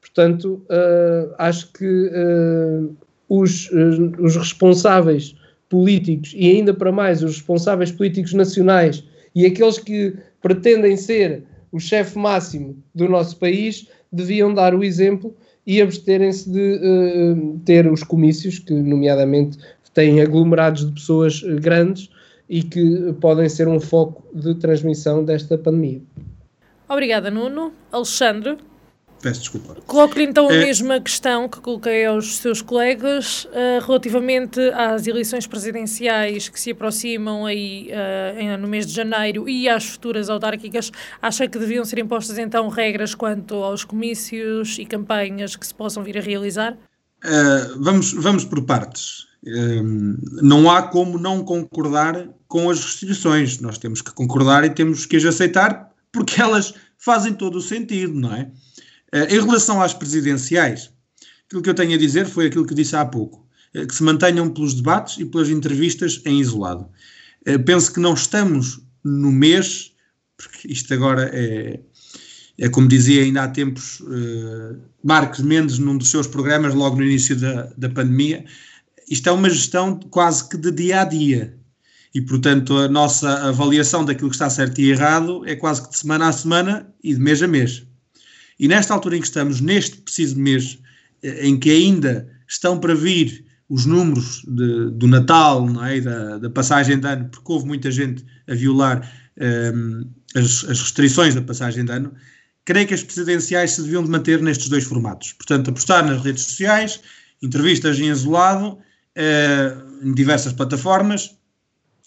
[0.00, 2.96] Portanto, uh, acho que uh,
[3.28, 5.36] os, uh, os responsáveis
[5.68, 11.78] políticos e ainda para mais os responsáveis políticos nacionais e aqueles que pretendem ser o
[11.78, 15.34] chefe máximo do nosso país deviam dar o exemplo
[15.66, 16.80] e absterem-se de
[17.64, 19.58] ter os comícios, que nomeadamente
[19.94, 22.10] têm aglomerados de pessoas grandes,
[22.48, 26.02] e que podem ser um foco de transmissão desta pandemia.
[26.88, 27.72] Obrigada, Nuno.
[27.92, 28.58] Alexandre?
[29.20, 29.76] Peço desculpa.
[29.86, 30.64] Coloco-lhe então a é...
[30.64, 37.44] mesma questão que coloquei aos seus colegas uh, relativamente às eleições presidenciais que se aproximam
[37.44, 40.90] aí uh, no mês de janeiro e às futuras autárquicas.
[41.20, 46.02] Acha que deviam ser impostas então regras quanto aos comícios e campanhas que se possam
[46.02, 46.72] vir a realizar?
[47.22, 49.26] Uh, vamos, vamos por partes.
[50.42, 53.60] não há como não concordar com as restrições.
[53.60, 58.14] Nós temos que concordar e temos que as aceitar porque elas fazem todo o sentido,
[58.14, 58.50] não é?
[59.12, 60.90] Uh, em relação às presidenciais,
[61.46, 64.02] aquilo que eu tenho a dizer foi aquilo que disse há pouco, eh, que se
[64.02, 66.88] mantenham pelos debates e pelas entrevistas em isolado.
[67.44, 69.92] Eh, penso que não estamos no mês,
[70.36, 71.80] porque isto agora é,
[72.58, 74.02] é como dizia ainda há tempos
[75.02, 78.44] Marcos Mendes num dos seus programas, logo no início da, da pandemia,
[79.10, 81.58] isto é uma gestão quase que de dia a dia.
[82.14, 85.96] E, portanto, a nossa avaliação daquilo que está certo e errado é quase que de
[85.96, 87.84] semana a semana e de mês a mês.
[88.60, 90.78] E nesta altura em que estamos, neste preciso mês,
[91.22, 96.00] eh, em que ainda estão para vir os números de, do Natal não é?
[96.00, 100.80] da, da, passagem de ano, porque houve muita gente a violar um, ehm, as, as,
[100.80, 102.12] restrições da passagem de ano,
[102.64, 105.32] creio que as presidenciais se deviam de manter nestes dois formatos.
[105.32, 107.00] Portanto, apostar nas redes sociais,
[107.42, 108.78] entrevistas em isolado,
[109.16, 111.34] uh, em diversas plataformas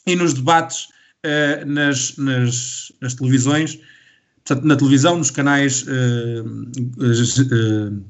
[0.05, 0.87] e nos debates
[1.25, 3.79] uh, nas, nas, nas, televisões,
[4.45, 6.43] portanto, na televisão, nos canais, uh,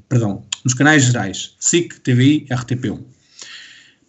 [0.08, 3.02] perdão, nos canais gerais, SIC, TVI, RTP1.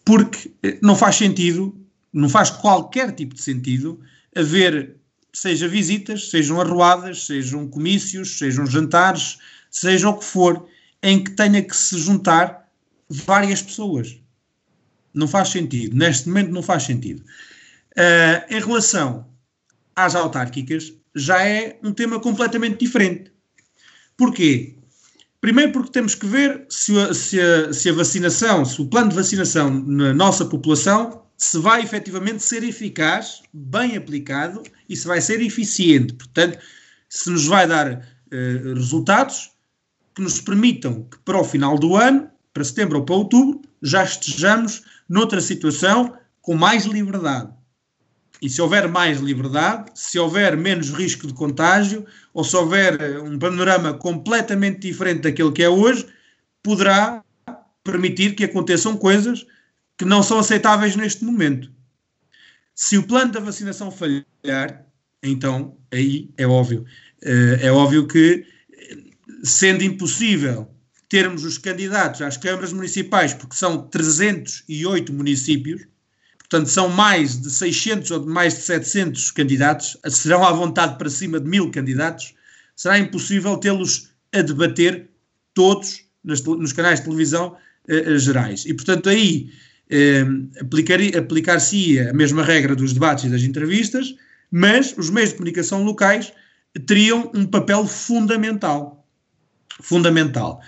[0.04, 1.76] Porque não faz sentido,
[2.14, 4.00] não faz qualquer tipo de sentido
[4.36, 4.96] haver
[5.36, 9.38] seja visitas, sejam arruadas, sejam comícios, sejam jantares,
[9.70, 10.68] seja o que for,
[11.04, 12.70] em que tenha que se juntar
[13.10, 14.18] várias pessoas.
[15.14, 15.96] Não faz sentido.
[15.96, 17.22] Neste momento não faz sentido.
[17.92, 19.28] Uh, em relação
[19.96, 23.32] às autárquicas, já é um tema completamente diferente.
[24.18, 24.76] Porquê?
[25.40, 29.10] Primeiro porque temos que ver se a, se a, se a vacinação, se o plano
[29.10, 35.22] de vacinação na nossa população se vai efetivamente ser eficaz, bem aplicado e se vai
[35.22, 36.14] ser eficiente.
[36.14, 36.58] Portanto,
[37.10, 39.52] se nos vai dar uh, resultados
[40.16, 44.04] que nos permitam que para o final do ano, para setembro ou para outubro, já
[44.04, 47.55] estejamos noutra situação com mais liberdade.
[48.42, 53.20] E se houver mais liberdade, se houver menos risco de contágio, ou se houver eh,
[53.20, 56.06] um panorama completamente diferente daquele que é hoje,
[56.62, 57.24] poderá
[57.84, 59.46] permitir que aconteçam coisas
[59.98, 61.72] que não são aceitáveis neste momento.
[62.74, 64.86] Se o plano da vacinação falhar,
[65.24, 66.86] então aí é óbvio.
[67.22, 68.46] Eh, é óbvio que,
[69.44, 70.70] sendo impossível
[71.08, 75.88] termos os candidatos às câmaras municipais, porque são 308 municípios,
[76.50, 81.10] portanto são mais de 600 ou de mais de 700 candidatos, serão à vontade para
[81.10, 82.34] cima de mil candidatos,
[82.76, 85.10] será impossível tê-los a debater
[85.54, 87.56] todos nos canais de televisão
[87.90, 88.66] uh, gerais.
[88.66, 89.52] E, portanto, aí
[89.90, 90.26] eh,
[91.18, 94.16] aplicar-se a mesma regra dos debates e das entrevistas,
[94.52, 96.34] mas os meios de comunicação locais
[96.88, 99.06] teriam um papel fundamental.
[99.82, 100.62] Fundamental.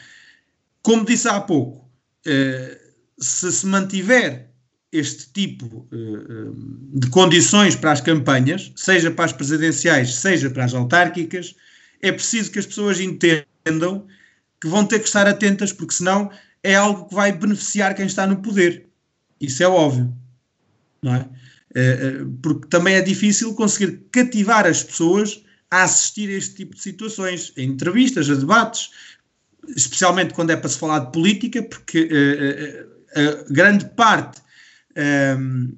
[0.83, 1.89] Como disse há pouco,
[2.25, 2.79] eh,
[3.19, 4.46] se se mantiver
[4.91, 6.51] este tipo eh, eh,
[6.93, 11.55] de condições para as campanhas, seja para as presidenciais, seja para as autárquicas,
[12.01, 14.07] é preciso que as pessoas entendam
[14.61, 16.31] que vão ter que estar atentas, porque senão
[16.63, 18.87] é algo que vai beneficiar quem está no poder.
[19.41, 20.13] Isso é óbvio,
[21.01, 21.29] não é?
[21.75, 26.81] Eh, porque também é difícil conseguir cativar as pessoas a assistir a este tipo de
[26.81, 28.89] situações, a entrevistas, a debates,
[29.75, 32.09] especialmente quando é para se falar de política, porque
[33.13, 34.41] a grande parte,
[34.97, 35.73] um,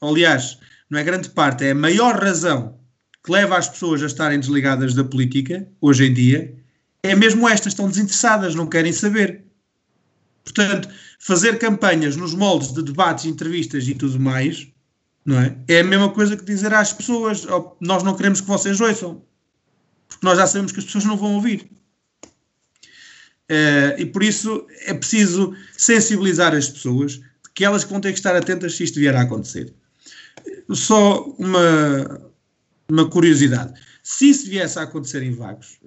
[0.00, 0.58] aliás,
[0.90, 2.78] não é grande parte, é a maior razão
[3.24, 6.54] que leva as pessoas a estarem desligadas da política, hoje em dia,
[7.02, 9.44] é mesmo estas, estão desinteressadas, não querem saber.
[10.44, 10.88] Portanto,
[11.18, 14.68] fazer campanhas nos moldes de debates, entrevistas e tudo mais,
[15.24, 15.56] não é?
[15.68, 19.22] É a mesma coisa que dizer às pessoas: oh, nós não queremos que vocês ouçam,
[20.08, 21.70] porque nós já sabemos que as pessoas não vão ouvir.
[23.50, 27.20] Uh, e por isso é preciso sensibilizar as pessoas
[27.54, 29.72] que elas vão ter que estar atentas se isto vier a acontecer.
[30.70, 32.30] Só uma,
[32.88, 35.78] uma curiosidade: se isso viesse a acontecer em Vagos,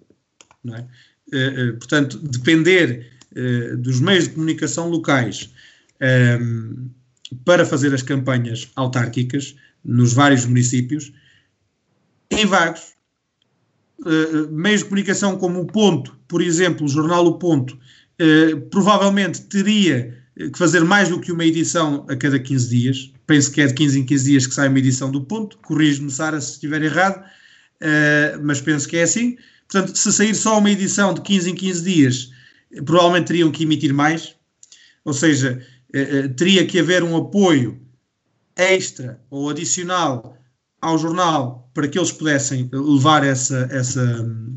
[0.63, 0.87] não é?
[1.33, 5.49] Uh, uh, portanto, depender eh, dos meios de comunicação locais
[5.99, 6.87] ehm,
[7.43, 11.11] para fazer as campanhas autárquicas nos vários municípios,
[12.31, 12.93] em vagos,
[14.51, 17.77] meios de comunicação como o Ponto, por exemplo, o jornal O Ponto,
[18.69, 23.13] provavelmente teria que fazer mais do que uma edição a cada 15 dias.
[23.25, 25.57] Penso que é de 15 em 15 dias que sai uma edição do Ponto.
[25.59, 27.23] Corrijo-me, Sara, se estiver errado,
[27.81, 29.37] uh, mas penso que é assim.
[29.67, 32.31] Portanto, se sair só uma edição de 15 em 15 dias,
[32.85, 34.35] provavelmente teriam que emitir mais,
[35.03, 37.79] ou seja, eh, teria que haver um apoio
[38.55, 40.37] extra ou adicional
[40.81, 44.55] ao jornal para que eles pudessem levar essa, essa hum,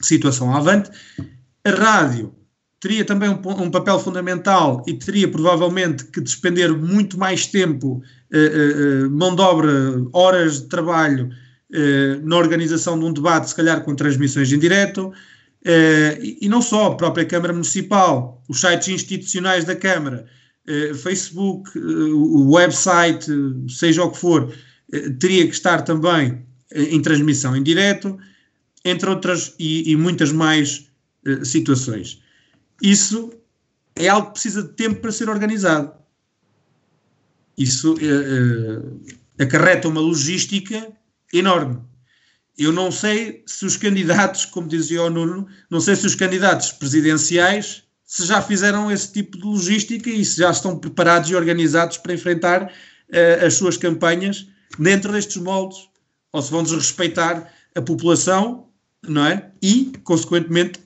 [0.00, 0.90] situação avante.
[1.64, 2.34] A rádio
[2.86, 8.00] teria também um, um, papel fundamental e teria provavelmente que despender muito mais tempo,
[8.32, 9.72] uh, uh, mão de obra,
[10.12, 15.12] horas de trabalho uh, na organização de um debate, se calhar com transmissões em direto.
[16.22, 20.24] e, e, não só, a própria Câmara Municipal, os sites institucionais da Câmara,
[21.02, 23.26] Facebook, o website,
[23.68, 24.52] seja o que for,
[25.18, 28.16] teria que estar também em transmissão em direto,
[28.84, 30.86] entre outras e, e muitas mais
[31.44, 32.20] situações.
[32.82, 33.32] Isso
[33.94, 35.92] é algo que precisa de tempo para ser organizado.
[37.56, 37.94] Isso
[39.38, 40.92] acarreta uma logística
[41.32, 41.80] enorme.
[42.58, 46.72] Eu não sei se os candidatos, como dizia o Nuno, não sei se os candidatos
[46.72, 51.98] presidenciais se já fizeram esse tipo de logística e se já estão preparados e organizados
[51.98, 54.46] para enfrentar uh, as suas campanhas
[54.78, 55.88] dentro destes moldes,
[56.32, 58.68] ou se vão desrespeitar a população,
[59.06, 59.50] não é?
[59.60, 60.80] E, consequentemente,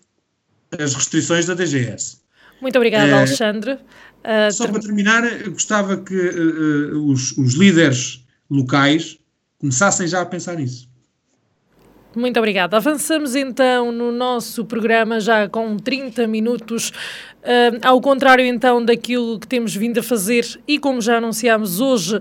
[0.78, 2.18] as restrições da DGS.
[2.60, 3.72] Muito obrigada, uh, Alexandre.
[3.72, 9.18] Uh, só para terminar, gostava que os, os líderes locais
[9.58, 10.90] começassem já a pensar nisso.
[12.14, 12.76] Muito obrigada.
[12.76, 19.46] Avançamos então no nosso programa já com 30 minutos, uh, ao contrário então daquilo que
[19.46, 22.20] temos vindo a fazer e como já anunciámos hoje, uh,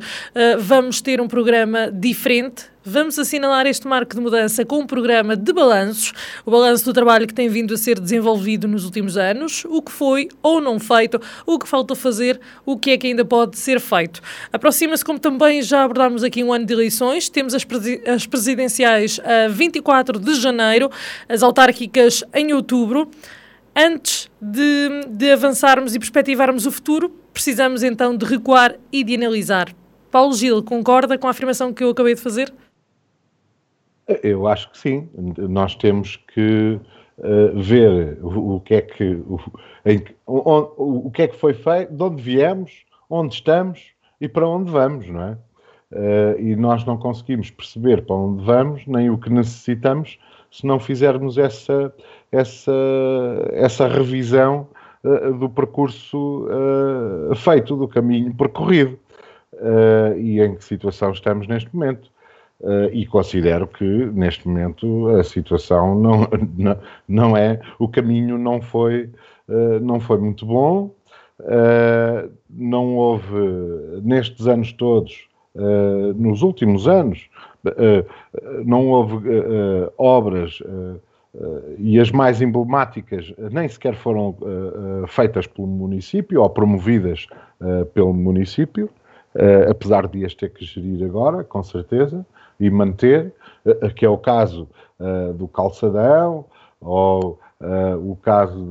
[0.60, 5.54] vamos ter um programa diferente, Vamos assinalar este marco de mudança com um programa de
[5.54, 6.12] balanços,
[6.44, 9.92] o balanço do trabalho que tem vindo a ser desenvolvido nos últimos anos, o que
[9.92, 13.80] foi ou não feito, o que falta fazer, o que é que ainda pode ser
[13.80, 14.20] feito.
[14.52, 19.20] Aproxima-se, como também já abordámos aqui, um ano de eleições, temos as, presi as presidenciais
[19.24, 20.90] a 24 de janeiro,
[21.30, 23.08] as autárquicas em outubro.
[23.76, 29.76] Antes de, de avançarmos e perspectivarmos o futuro, precisamos então de recuar e de analisar.
[30.10, 32.52] Paulo Gil, concorda com a afirmação que eu acabei de fazer?
[34.24, 35.08] Eu acho que sim.
[35.38, 36.80] Nós temos que
[37.20, 39.40] uh, ver o, o, que é que o,
[39.86, 44.48] em, o, o, que é que foi feito, de onde viemos, onde estamos e para
[44.48, 45.38] onde vamos, não é?
[45.92, 50.20] Uh, e nós não conseguimos perceber para onde vamos nem o que necessitamos
[50.52, 51.92] se não fizermos essa
[52.32, 52.72] essa
[53.54, 54.68] essa revisão
[55.04, 56.48] uh, do percurso
[57.38, 59.00] feito, do caminho percorrido
[60.16, 62.12] e em que situação estamos neste momento.
[62.62, 68.62] Uh, e considero que neste momento a situação não, não, não é, o caminho não
[68.62, 69.10] foi,
[69.48, 70.94] uh, não foi muito bom,
[71.40, 73.34] uh, não houve
[74.04, 75.30] nestes anos todos,
[76.16, 77.28] nos últimos anos,
[78.64, 79.18] não houve
[79.98, 80.62] obras
[81.80, 84.38] e as mais emblemáticas nem sequer foram
[85.08, 87.26] feitas pelo município ou promovidas
[87.94, 88.90] pelo município,
[89.70, 92.26] apesar de as ter que gerir agora, com certeza
[92.60, 93.34] e manter,
[93.66, 94.68] eh, que é o caso
[95.00, 96.46] uh, do calçadão,
[96.82, 98.68] ou uh, o caso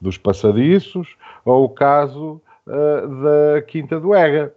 [0.00, 4.52] dos passadiços, ou o caso uh, da Quinta do Ega.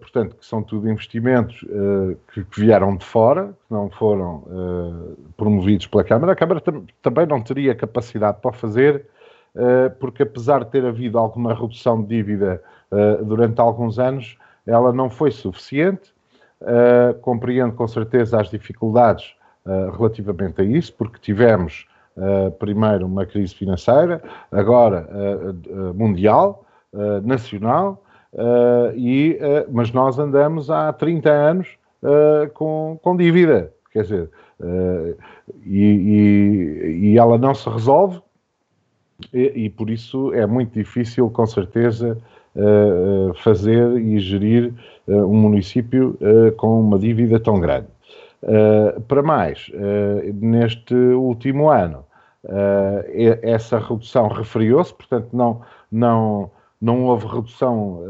[0.00, 1.64] portanto, que são tudo investimentos
[2.32, 4.42] que, que, vieram de fora, que não foram
[5.36, 6.32] promovidos pela Câmara.
[6.32, 9.06] A Câmara tam também não teria capacidade para fazer,
[10.00, 12.60] porque apesar de ter havido alguma redução de dívida
[13.22, 16.12] durante alguns anos, ela não foi suficiente
[16.60, 21.86] Uh, compreendo com certeza as dificuldades uh, relativamente a isso, porque tivemos
[22.18, 25.08] uh, primeiro uma crise financeira, agora
[25.94, 26.66] mundial,
[27.24, 28.04] nacional,
[28.94, 29.38] e,
[29.72, 31.68] mas nós andamos há 30 anos
[32.52, 34.30] com, com dívida, quer dizer,
[35.64, 38.20] e, e, e, ela não se resolve,
[39.32, 42.18] e, e por isso é muito difícil, com certeza,
[43.42, 44.72] fazer e gerir
[45.06, 46.18] um município
[46.56, 47.88] com uma dívida tão grande.
[49.06, 49.70] Para mais,
[50.34, 52.04] neste último ano,
[53.42, 55.60] essa redução referiu-se, portanto, não,
[55.90, 58.02] não, não houve redução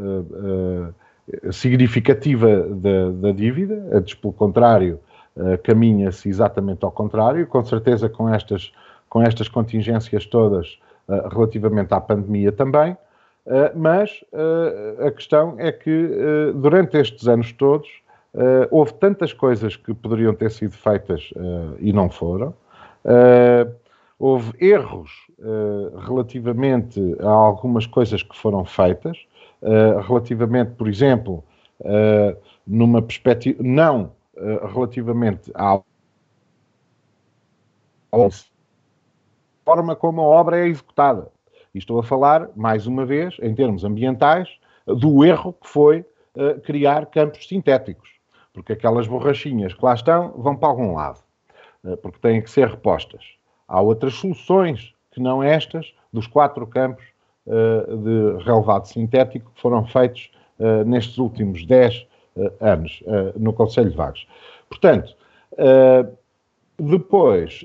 [1.50, 5.00] significativa da, da dívida, pelo contrário,
[5.62, 8.72] caminha-se exatamente ao contrário, com certeza com estas,
[9.08, 10.78] com estas contingências todas
[11.30, 12.96] relativamente à pandemia também.
[13.46, 17.88] Uh, mas uh, a questão é que uh, durante estes anos todos
[18.70, 21.34] houve tantas coisas que poderiam ter sido feitas
[21.80, 22.54] e não foram.
[24.20, 25.10] houve erros
[26.06, 29.18] relativamente a algumas coisas que foram feitas,
[30.06, 31.42] relativamente, por exemplo,
[32.64, 34.12] numa perspectiva, não
[34.72, 35.82] relativamente à
[39.64, 41.32] forma como a obra é executada.
[41.74, 44.48] E estou a falar, mais uma vez, em termos ambientais,
[44.86, 46.04] do erro que foi
[46.34, 48.10] uh, criar campos sintéticos.
[48.52, 51.20] Porque aquelas borrachinhas que lá estão vão para algum lado,
[51.84, 53.24] uh, porque têm que ser repostas.
[53.68, 57.04] Há outras soluções que não estas, dos quatro campos
[57.46, 60.30] uh, de relevado sintético que foram feitos
[60.84, 62.06] nestes últimos 10
[62.60, 63.02] anos
[63.34, 64.28] no Conselho de Vagos.
[64.68, 65.16] Portanto,
[66.78, 67.64] depois,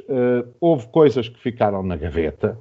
[0.61, 2.57] houve coisas que ficaram na gaveta,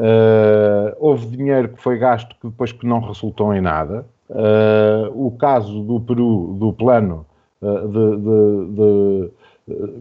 [0.00, 4.06] uh, houve dinheiro que foi gasto que depois que não resultou em nada.
[4.28, 7.26] Uh, o caso do Peru, do plano
[7.60, 9.30] de, de, de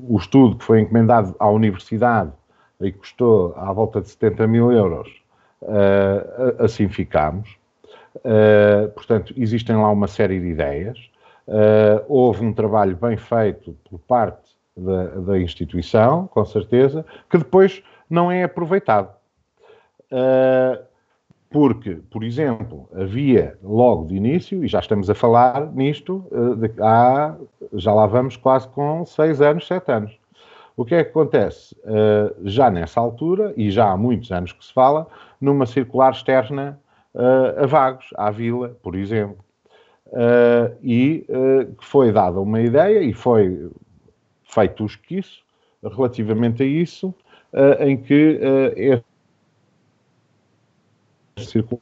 [0.07, 2.31] o estudo que foi encomendado à universidade
[2.79, 5.09] e custou à volta de 70 mil euros,
[6.57, 7.57] assim ficámos.
[8.95, 10.97] portanto, existem lá uma série de ideias.
[12.07, 18.31] houve um trabalho bem feito por parte da, da instituição, com certeza, que depois não
[18.31, 19.18] é aproveitado.
[20.11, 20.83] Uh,
[21.51, 26.71] porque, por exemplo, havia logo de início, e já estamos a falar nisto, uh, de,
[26.79, 27.35] há,
[27.73, 30.19] já lá vamos quase com seis anos, sete anos.
[30.77, 31.75] O que é que acontece?
[31.83, 35.07] Uh, já nessa altura, e já há muitos anos que se fala,
[35.39, 36.79] numa circular externa
[37.57, 39.43] a Vagos, à Vila, por exemplo.
[40.81, 41.25] e
[41.77, 43.71] que foi dada uma ideia, e foi
[44.43, 45.43] feito o esquiço
[45.83, 47.13] relativamente a isso,
[47.79, 48.39] em que
[51.45, 51.81] círculo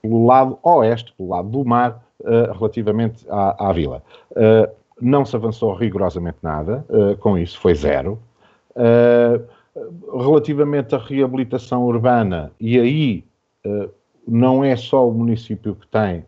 [0.00, 4.02] pelo lado oeste, pelo lado do mar, uh, relativamente à, à vila.
[4.30, 8.18] Uh, não se avançou rigorosamente nada uh, com isso, foi zero.
[10.12, 13.24] relativamente à reabilitação urbana, e aí
[14.26, 16.24] não é só o município que tem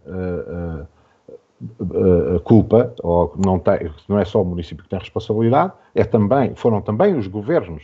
[2.44, 6.80] culpa, ou não, tem, não é só o município que tem responsabilidade, é também, foram
[6.80, 7.82] também os governos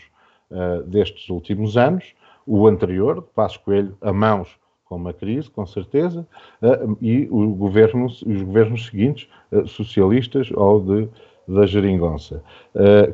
[0.86, 2.14] destes últimos anos,
[2.46, 6.26] o anterior, de Passos Coelho, a mãos com uma crise, com certeza,
[6.62, 9.28] uh, e o governo, os governos seguintes,
[9.66, 11.08] socialistas ou de,
[11.48, 12.42] da geringonça,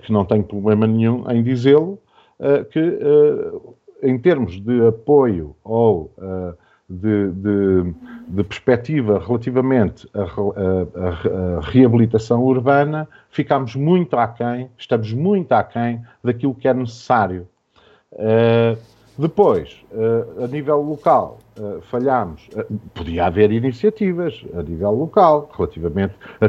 [0.02, 1.98] que não tenho problema nenhum em dizê-lo,
[2.70, 2.98] que
[4.02, 6.10] em termos de apoio ou
[6.92, 7.94] de, de,
[8.28, 16.74] de perspectiva relativamente à, reabilitação urbana, ficamos muito aquém, estamos muito aquém daquilo que é
[16.74, 17.48] necessário.
[18.12, 18.76] Uh,
[19.18, 22.48] depois, uh, a nível local, uh, falhamos.
[22.94, 26.48] podia haver iniciativas a nível local relativamente a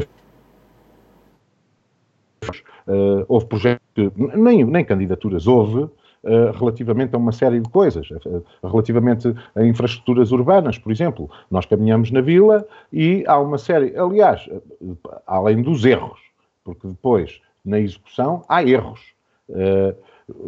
[2.86, 5.88] Uh, houve projetos que nem, nem candidaturas houve,
[6.26, 11.30] eh, relativamente a uma série de coisas, eh, relativamente a infraestruturas urbanas, por exemplo.
[11.50, 14.58] Nós caminhamos na vila e há uma série, aliás, eh,
[15.26, 16.18] além dos erros,
[16.64, 19.00] porque depois na execução há erros,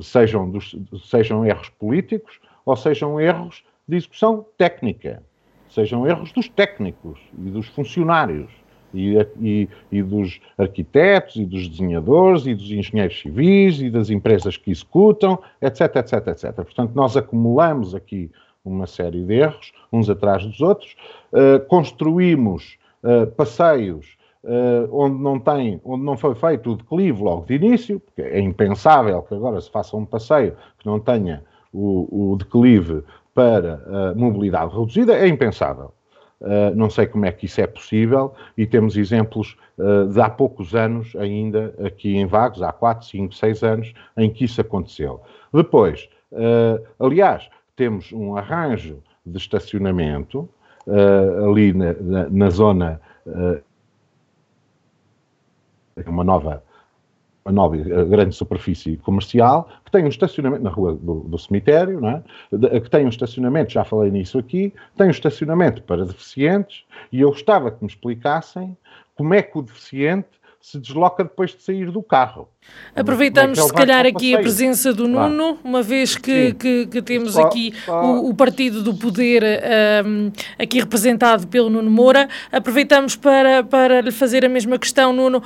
[0.01, 5.23] sejam, dos, sejam erros políticos ou sejam erros de execução técnica,
[5.69, 8.51] sejam erros dos técnicos e dos funcionários
[8.95, 14.57] e, e, e, dos arquitetos, e dos desenhadores, e dos engenheiros civis, e das empresas
[14.57, 16.55] que executam, etc, etc, etc.
[16.55, 18.31] Portanto, nós acumulamos aqui
[18.65, 20.97] uma série de erros, uns atrás dos outros,
[21.33, 24.17] uh, construímos uh, passeios
[24.47, 28.41] uh, onde, não tem, onde não foi feito o declive logo de início, porque é
[28.41, 31.43] impensável que agora se faça um passeio que não tenha
[31.73, 33.03] o, o declive
[33.35, 35.93] para a mobilidade reduzida, é impensável.
[36.39, 40.29] Uh, não sei como é que isso é possível e temos exemplos uh, de há
[40.29, 45.23] poucos anos ainda aqui em Vagos, há 4, 5, 6 anos, em que isso aconteceu.
[45.53, 50.49] Depois, uh, aliás, temos um arranjo de estacionamento
[51.45, 53.01] ali na, na, na zona,
[56.05, 56.63] uma nova
[57.45, 62.81] uma nova grande superfície comercial, que tem um estacionamento na rua do, do cemitério, é?
[62.81, 67.31] que tem um estacionamento, já falei nisso aqui, tem um estacionamento para deficientes, e eu
[67.31, 68.77] gostava que me explicassem
[69.15, 70.29] como é que o deficiente
[70.61, 72.49] se desloca depois de sair do carro.
[72.95, 77.37] Aproveitamos, é se calhar, aqui a presença do Nuno, uma vez que, que, que, temos
[77.37, 77.75] aqui.
[77.87, 79.43] O, o, Partido do Poder
[80.07, 82.27] um, aqui representado pelo Nuno Moura.
[82.51, 85.43] Aproveitamos para, para lhe fazer a mesma questão, Nuno.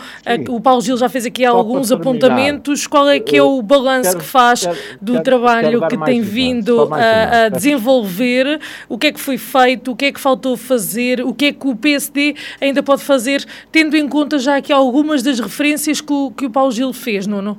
[0.48, 2.86] o Paulo Gil já fez aqui só alguns apontamentos.
[2.86, 6.20] Qual é que é o balanço que faz quero, do quero, trabalho quero que tem
[6.20, 8.60] vindo a, a desenvolver?
[8.88, 9.90] O que é que foi feito?
[9.90, 11.20] O que é que faltou fazer?
[11.20, 15.00] O que é que o PSD ainda pode fazer, tendo em conta já aqui algumas
[15.10, 17.58] algumas das referências que o, que o Paulo Gil fez, Nuno?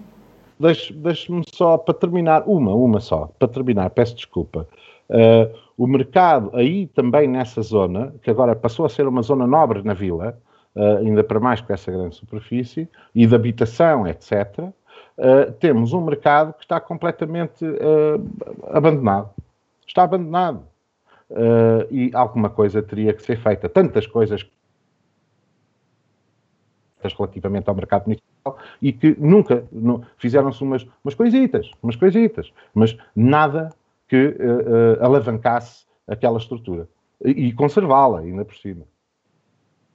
[0.59, 4.67] Deixe-me só, para terminar, uma, uma só, para terminar, peço desculpa.
[5.09, 9.81] Uh, o mercado, aí também nessa zona, que agora passou a ser uma zona nobre
[9.81, 10.39] na vila,
[10.75, 16.01] uh, ainda para mais com essa grande superfície, e de habitação, etc., uh, temos um
[16.01, 17.65] mercado que está completamente
[18.69, 19.31] abandonado.
[19.85, 20.63] Está abandonado.
[21.89, 23.67] e alguma coisa teria que ser feita.
[23.67, 24.45] Tantas coisas
[27.03, 28.30] relativamente ao mercado municipal
[28.81, 29.63] e que nunca
[30.17, 33.69] fizeram-se umas, umas coisitas, umas coisitas, mas nada
[34.07, 36.87] que uh, uh, alavancasse aquela estrutura
[37.23, 38.83] e, e conservá-la ainda por cima.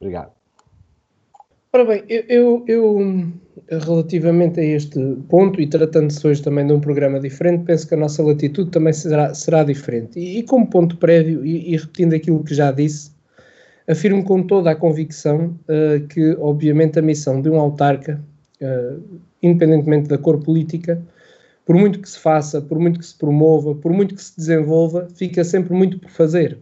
[0.01, 0.33] Obrigado.
[1.73, 3.33] Ora bem, eu, eu, eu,
[3.71, 7.99] relativamente a este ponto, e tratando-se hoje também de um programa diferente, penso que a
[7.99, 10.19] nossa latitude também será, será diferente.
[10.19, 13.11] E, e como ponto prévio, e, e, repetindo aquilo que já disse,
[13.87, 18.23] afirmo com toda a convicção uh, que, obviamente, a missão de um autarca,
[18.61, 19.03] uh,
[19.43, 21.03] independentemente da cor política,
[21.65, 25.09] por muito que se faça, por muito que se promova, por muito que se desenvolva,
[25.15, 26.59] fica sempre muito por fazer.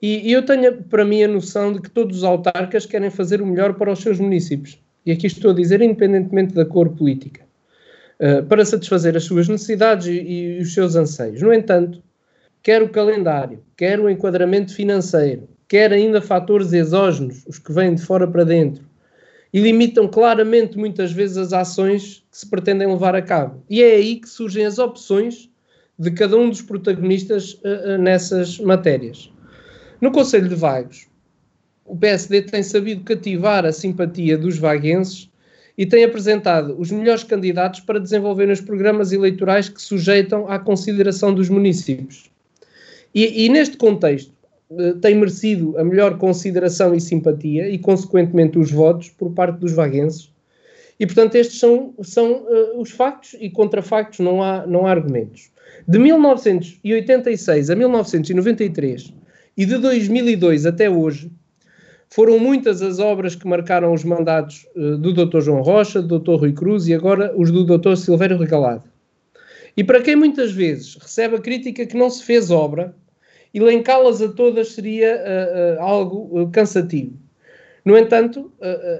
[0.00, 3.42] E, e eu tenho para mim a noção de que todos os autarcas querem fazer
[3.42, 4.80] o melhor para os seus municípios.
[5.04, 7.42] E aqui estou a dizer, independentemente da cor política,
[8.20, 11.42] uh, para satisfazer as suas necessidades e, e os seus anseios.
[11.42, 12.00] No entanto,
[12.62, 18.02] quer o calendário, quer o enquadramento financeiro, quer ainda fatores exógenos, os que vêm de
[18.02, 18.87] fora para dentro,
[19.52, 23.62] e limitam claramente muitas vezes as ações que se pretendem levar a cabo.
[23.68, 25.50] E é aí que surgem as opções
[25.98, 29.30] de cada um dos protagonistas uh, uh, nessas matérias.
[30.00, 31.08] No Conselho de Vagos,
[31.84, 35.28] o PSD tem sabido cativar a simpatia dos vaguenses
[35.76, 41.32] e tem apresentado os melhores candidatos para desenvolver os programas eleitorais que sujeitam à consideração
[41.32, 42.30] dos municípios.
[43.14, 44.32] E, e neste contexto,
[45.00, 50.30] tem merecido a melhor consideração e simpatia e, consequentemente, os votos por parte dos vaguenses.
[51.00, 55.50] E, portanto, estes são, são uh, os factos e contrafactos, não há, não há argumentos.
[55.86, 59.14] De 1986 a 1993,
[59.56, 61.30] e de 2002 até hoje,
[62.10, 65.40] foram muitas as obras que marcaram os mandatos uh, do Dr.
[65.40, 66.34] João Rocha, do Dr.
[66.34, 67.96] Rui Cruz e agora os do Dr.
[67.96, 68.84] Silvério Regalado.
[69.76, 72.94] E para quem muitas vezes recebe a crítica que não se fez obra,
[73.54, 77.12] elencá-las a todas seria uh, uh, algo cansativo.
[77.84, 78.52] No entanto,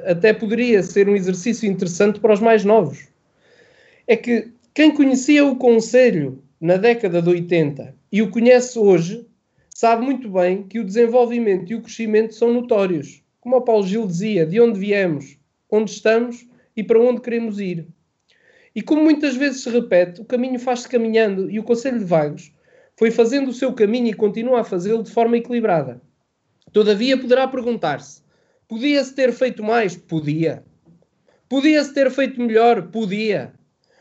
[0.06, 3.06] até poderia ser um exercício interessante para os mais novos.
[4.06, 9.26] É que quem conhecia o Conselho na década de 80 e o conhece hoje,
[9.68, 13.22] sabe muito bem que o desenvolvimento e o crescimento são notórios.
[13.40, 15.36] Como o Paulo Gil dizia, de onde viemos,
[15.70, 16.46] onde estamos
[16.76, 17.86] e para onde queremos ir.
[18.74, 22.52] E como muitas vezes se repete, o caminho faz-se caminhando e o Conselho de Vagos
[22.98, 26.02] foi fazendo o seu caminho e continua a fazê-lo de forma equilibrada.
[26.72, 28.22] Todavia, poderá perguntar-se:
[28.66, 29.96] podia-se ter feito mais?
[29.96, 30.64] Podia.
[31.48, 32.88] Podia-se ter feito melhor?
[32.88, 33.54] Podia.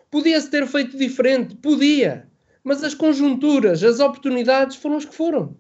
[0.10, 1.56] Podia-se ter feito diferente?
[1.56, 2.28] Podia.
[2.64, 5.56] Mas as conjunturas, as oportunidades foram as que foram.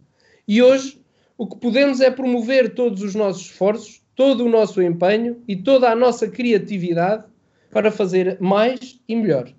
[0.47, 0.99] E hoje
[1.37, 5.91] o que podemos é promover todos os nossos esforços, todo o nosso empenho e toda
[5.91, 7.23] a nossa criatividade
[7.69, 9.53] para fazer mais e melhor.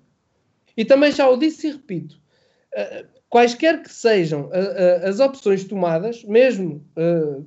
[0.75, 2.19] E também já o disse e repito:
[2.75, 4.49] uh, quaisquer que sejam
[5.03, 6.83] as opções tomadas, mesmo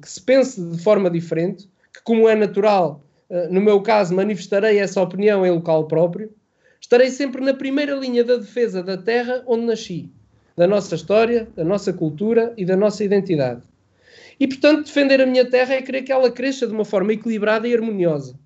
[0.00, 3.04] que se pense de forma diferente, que, como é natural,
[3.50, 6.30] no meu caso, manifestarei essa opinião em local próprio,
[6.80, 10.10] estarei sempre na primeira linha da defesa da terra onde nasci
[10.56, 13.62] da nossa história, da nossa cultura e da nossa identidade.
[14.38, 17.66] E, portanto, defender a minha terra é querer que ela cresça de uma forma equilibrada
[17.66, 18.38] e harmoniosa.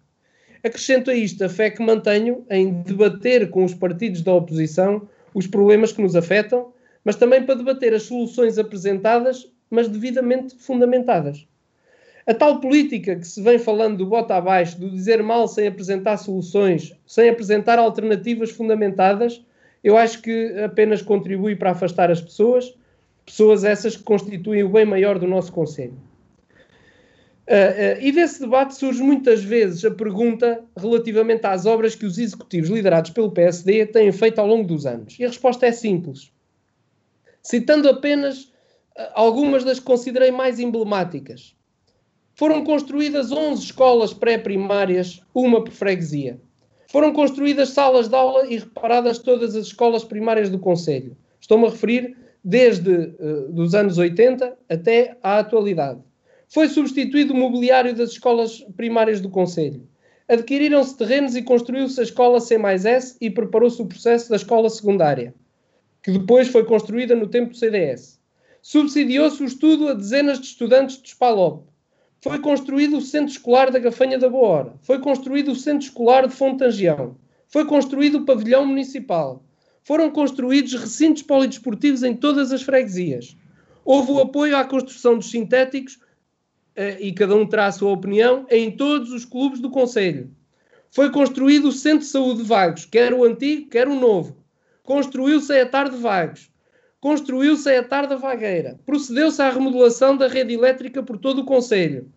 [0.63, 5.47] Acrescento a isto a fé que mantenho em debater com os partidos da oposição os
[5.47, 6.73] problemas que nos afetam,
[7.07, 11.47] mas também para debater as soluções apresentadas, mas devidamente fundamentadas.
[12.27, 16.17] A tal política que se vem falando do bota abaixo, do dizer mal sem apresentar
[16.17, 19.41] soluções, sem apresentar alternativas fundamentadas,
[19.85, 22.77] eu acho que apenas contribui para afastar as pessoas,
[23.25, 25.95] pessoas essas que constituem o bem maior do nosso Conselho.
[27.47, 32.19] Uh, uh, e desse debate surge muitas vezes a pergunta relativamente às obras que os
[32.19, 35.17] executivos liderados pelo PSD têm feito ao longo dos anos.
[35.21, 36.35] E a resposta é simples.
[37.47, 41.55] Citando apenas uh, algumas das que considerei mais emblemáticas.
[42.35, 46.41] Foram construídas 11 escolas pré-primárias, uma por freguesia.
[46.89, 51.17] Foram construídas salas de aula e reparadas todas as escolas primárias do Conselho.
[51.41, 56.01] Estou-me a referir desde uh, dos anos 80 até à atualidade.
[56.49, 59.87] Foi substituído o mobiliário das escolas primárias do Conselho.
[60.29, 65.33] Adquiriram-se terrenos e construiu-se a escola C S e preparou-se o processo da escola secundária,
[66.07, 68.21] que depois foi construída no tempo do CDS.
[68.63, 71.67] Subsidiou-se o estudo a dezenas de estudantes de Spalop.
[72.21, 74.75] Foi construído o Centro Escolar da Gafanha da Boa Hora.
[74.83, 77.17] Foi construído o Centro Escolar de Fontangião.
[77.49, 79.43] Foi construído o Pavilhão Municipal.
[79.83, 83.37] Foram construídos recintos polidesportivos em todas as freguesias.
[83.85, 85.99] Houve o apoio à construção dos sintéticos,
[86.77, 90.31] eh, e cada um terá a sua opinião, em todos os clubes do Conselho.
[90.89, 94.46] Foi construído o Centro de Saúde de Vagos, quer o antigo, quer o novo.
[94.87, 96.51] Construiu-se a tarde de Vagos.
[97.01, 102.11] Construiu-se a tarde vagueira, procedeu-se à remodelação da rede elétrica por todo o Conselho,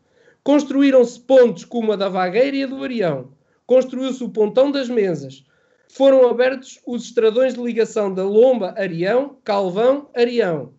[0.43, 3.31] construíram-se pontes como a da Vagueira e a do Arião,
[3.67, 5.43] construiu-se o pontão das mesas,
[5.91, 10.71] foram abertos os estradões de ligação da Lomba, Arião, Calvão, Arião.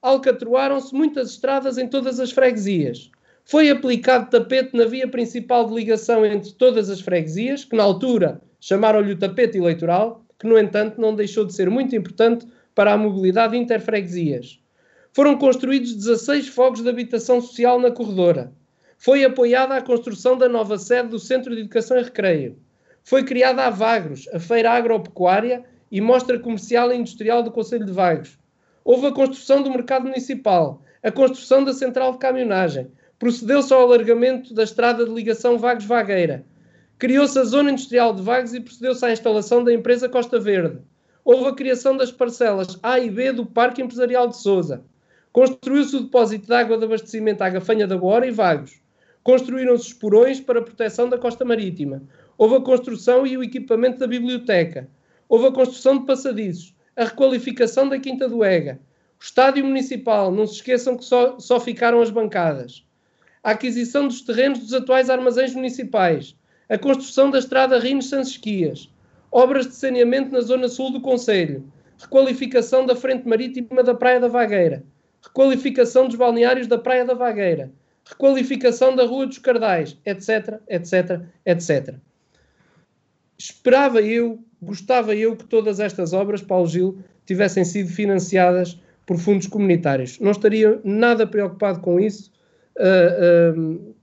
[0.00, 3.10] Alcatroaram-se muitas estradas em todas as freguesias.
[3.44, 8.40] Foi aplicado tapete na via principal de ligação entre todas as freguesias, que na altura
[8.60, 12.98] chamaram-lhe o tapete eleitoral, que no entanto não deixou de ser muito importante para a
[12.98, 14.58] mobilidade interfreguesias.
[15.12, 18.52] Foram construídos 16 fogos de habitação social na corredora.
[18.98, 22.58] Foi apoiada a construção da nova sede do Centro de Educação e Recreio.
[23.04, 27.92] Foi criada a Vagros, a feira agropecuária e mostra comercial e industrial do Conselho de
[27.92, 28.36] Vagos.
[28.84, 32.90] Houve a construção do mercado municipal, a construção da central de caminhonagem.
[33.16, 36.44] Procedeu-se ao alargamento da estrada de ligação Vagos-Vagueira.
[37.02, 40.78] Criou-se a zona industrial de Vagos e procedeu-se à instalação da empresa Costa Verde.
[41.24, 44.84] Houve a criação das parcelas A e B do Parque Empresarial de Sousa.
[45.32, 48.80] Construiu-se o depósito de água de abastecimento à Gafanha da Bora e Vagos.
[49.24, 52.04] Construíram-se os porões para a proteção da costa marítima.
[52.38, 54.88] Houve a construção e o equipamento da biblioteca.
[55.28, 58.78] Houve a construção de passadizos, a requalificação da Quinta do Ega,
[59.20, 62.86] o estádio municipal, não se esqueçam que só, só ficaram as bancadas,
[63.42, 66.36] a aquisição dos terrenos dos atuais armazéns municipais,
[66.72, 68.88] a construção da estrada Rines-Sansesquias,
[69.30, 74.26] obras de saneamento na zona sul do Conselho, requalificação da frente marítima da Praia da
[74.26, 74.82] Vagueira,
[75.22, 77.70] requalificação dos balneários da Praia da Vagueira,
[78.06, 81.94] requalificação da Rua dos Cardais, etc, etc, etc.
[83.36, 89.46] Esperava eu, gostava eu que todas estas obras, Paulo Gil, tivessem sido financiadas por fundos
[89.46, 90.18] comunitários.
[90.18, 92.32] Não estaria nada preocupado com isso.
[92.78, 93.94] Uh, uh,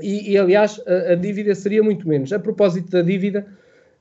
[0.00, 2.32] e, e, aliás, a, a, dívida seria muito menos.
[2.32, 3.46] A propósito da dívida,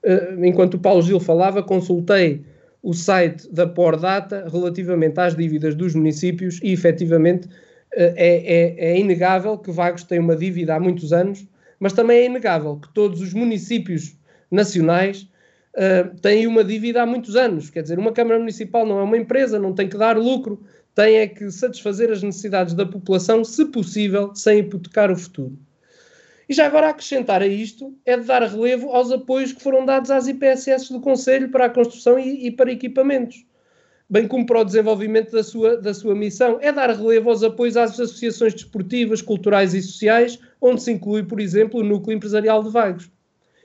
[0.03, 2.43] uh, enquanto o Paulo Gil falava, consultei
[2.83, 7.49] o site da Pordata relativamente às dívidas dos municípios e, efetivamente,
[7.95, 11.47] é, é, é inegável que Vagos tem uma dívida há muitos anos,
[11.79, 14.15] mas também é inegável que todos os municípios
[14.51, 15.27] nacionais
[15.73, 17.69] uh, têm uma dívida há muitos anos.
[17.69, 20.61] Quer dizer, uma Câmara Municipal não é uma empresa, não tem que dar lucro,
[20.93, 25.57] tem é que satisfazer as necessidades da população, se possível, sem hipotecar o futuro.
[26.47, 30.11] E já agora acrescentar a isto é de dar relevo aos apoios que foram dados
[30.11, 33.45] às IPSS do Conselho para a construção e, e para equipamentos,
[34.07, 36.59] bem como para o desenvolvimento da sua, da sua missão.
[36.61, 41.39] É dar relevo aos apoios às associações desportivas, culturais e sociais, onde se inclui, por
[41.39, 43.09] exemplo, o núcleo empresarial de Vagos.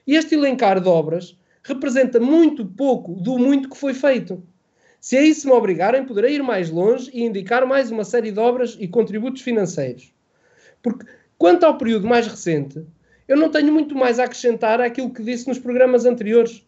[0.06, 4.42] E este elencar de obras representa muito pouco do muito que foi feito.
[5.00, 8.38] Se a isso me obrigarem, poderei ir mais longe e indicar mais uma série de
[8.38, 10.12] obras e contributos financeiros.
[10.82, 11.06] Porque,
[11.40, 12.84] quanto ao período mais recente,
[13.26, 16.62] eu não tenho muito mais a acrescentar àquilo que disse nos programas anteriores.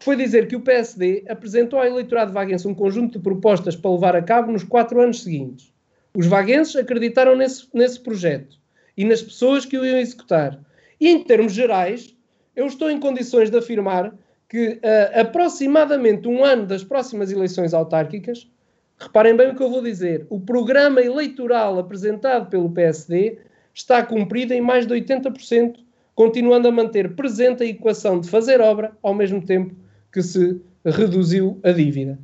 [0.00, 4.16] Foi dizer que o PSD apresentou ao eleitorado vaguense um conjunto de propostas para levar
[4.16, 5.72] a cabo nos quatro anos seguintes.
[6.12, 8.58] Os vaguenses acreditaram nesse, nesse projeto
[8.96, 10.58] e nas pessoas que o iam executar.
[11.00, 12.12] E, em termos gerais,
[12.56, 14.12] eu estou em condições de afirmar
[14.48, 18.50] que uh, aproximadamente um ano das próximas eleições autárquicas,
[18.98, 23.38] reparem bem o que eu vou dizer, o programa eleitoral apresentado pelo PSD
[23.74, 25.76] está cumprido em mais de 80%,
[26.14, 29.74] continuando a manter presente a equação de fazer obra ao mesmo tempo
[30.12, 32.18] que se reduziu a dívida.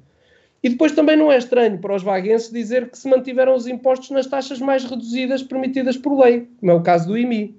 [0.62, 4.10] E depois também não é estranho para os vaguenses dizer que se mantiveram os impostos
[4.10, 7.56] nas taxas mais reduzidas permitidas por lei, como é o caso do IMI.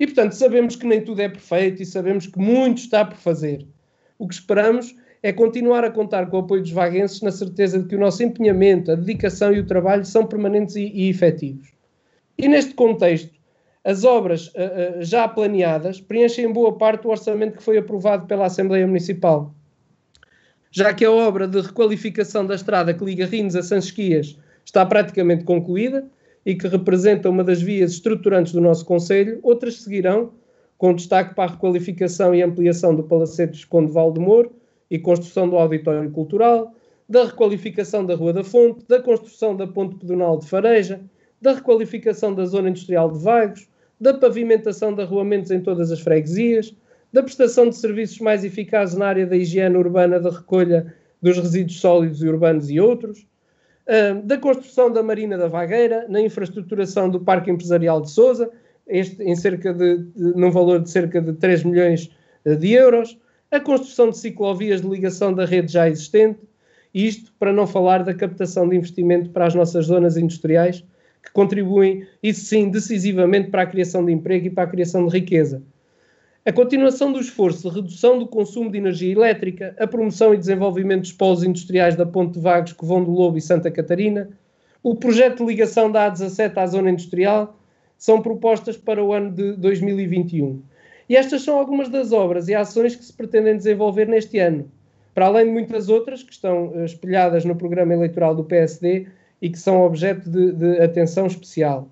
[0.00, 3.66] E, portanto, sabemos que nem tudo é perfeito e sabemos que muito está por fazer.
[4.18, 7.88] O que esperamos é continuar a contar com o apoio dos vaguenses na certeza de
[7.88, 11.68] que o nosso empenhamento, a dedicação e o trabalho são permanentes e, e efetivos.
[12.38, 13.32] E neste contexto,
[13.84, 18.26] as obras uh, uh, já planeadas preenchem em boa parte o orçamento que foi aprovado
[18.26, 19.54] pela Assembleia Municipal.
[20.70, 25.44] Já que a obra de requalificação da estrada que liga Rines a Sansquias está praticamente
[25.44, 26.08] concluída,
[26.48, 30.32] e que representa uma das vias estruturantes do nosso Conselho, outras seguirão,
[30.78, 34.52] com destaque para a requalificação e ampliação do Palacete Conde Valdemoro
[34.90, 36.72] e construção do Auditório Cultural,
[37.06, 41.00] da requalificação da Rua da Fonte, da construção da Ponte Pedonal de Fareja,
[41.40, 43.68] da requalificação da Zona Industrial de Vagos,
[44.00, 46.74] da pavimentação de arruamentos em todas as freguesias,
[47.12, 51.80] da prestação de serviços mais eficazes na área da higiene urbana da recolha dos resíduos
[51.80, 53.26] sólidos e urbanos e outros,
[54.24, 58.50] da construção da Marina da Vagueira, na infraestruturação do Parque Empresarial de Sousa,
[58.86, 62.10] este em cerca de, num valor de cerca de 3 milhões
[62.44, 63.18] eh, de euros,
[63.50, 66.40] a construção de ciclovias de ligação da rede já existente,
[66.92, 70.84] isto para não falar da captação de investimento para as nossas zonas industriais,
[71.22, 75.12] que contribuem, isso sim, decisivamente para a criação de emprego e para a criação de
[75.12, 75.62] riqueza.
[76.44, 81.02] A continuação do esforço de redução do consumo de energia elétrica, a promoção e desenvolvimento
[81.02, 84.30] dos polos industriais da Ponte de Vagos, Covão do Lobo e Santa Catarina,
[84.82, 87.58] o projeto de ligação da A17 à zona industrial,
[87.98, 90.62] são propostas para o ano de 2021.
[91.08, 94.70] E estas são algumas das obras e ações que se pretendem desenvolver neste ano,
[95.14, 99.06] para além de muitas outras que estão eh, espelhadas no programa eleitoral do PSD
[99.40, 101.88] e que são objeto de, de atenção especial.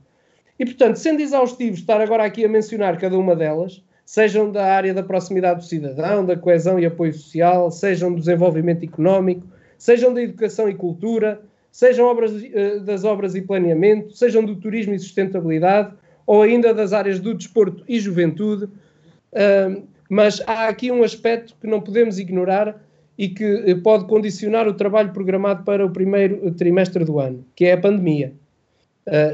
[0.58, 4.94] E, portanto, sendo exaustivo estar agora aqui a mencionar cada uma delas, sejam da área
[4.94, 10.22] da proximidade do cidadão, da coesão e apoio social, sejam do desenvolvimento económico, sejam da
[10.22, 15.92] educação e cultura, sejam obras, uh, das obras e planeamento, sejam do turismo e sustentabilidade,
[16.26, 18.64] ou ainda das áreas do desporto e juventude.
[18.64, 22.80] Uh, mas há aqui um aspecto que não podemos ignorar
[23.18, 27.64] e que uh, pode condicionar o trabalho programado para o primeiro trimestre do ano, que
[27.64, 28.32] é a pandemia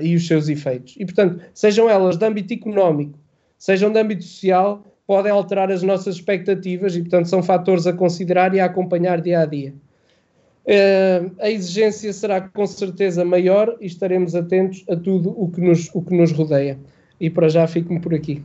[0.02, 0.96] e os seus efeitos.
[0.98, 3.18] E, portanto, sejam elas de âmbito económico,
[3.56, 8.54] sejam de âmbito social, podem alterar as nossas expectativas e, portanto, são fatores a considerar
[8.54, 9.74] e a acompanhar dia a dia.
[10.64, 15.90] Uh, a exigência será com certeza maior e estaremos atentos a tudo o que nos,
[15.92, 16.78] o que nos rodeia.
[17.20, 18.42] E para já fico-me por aqui.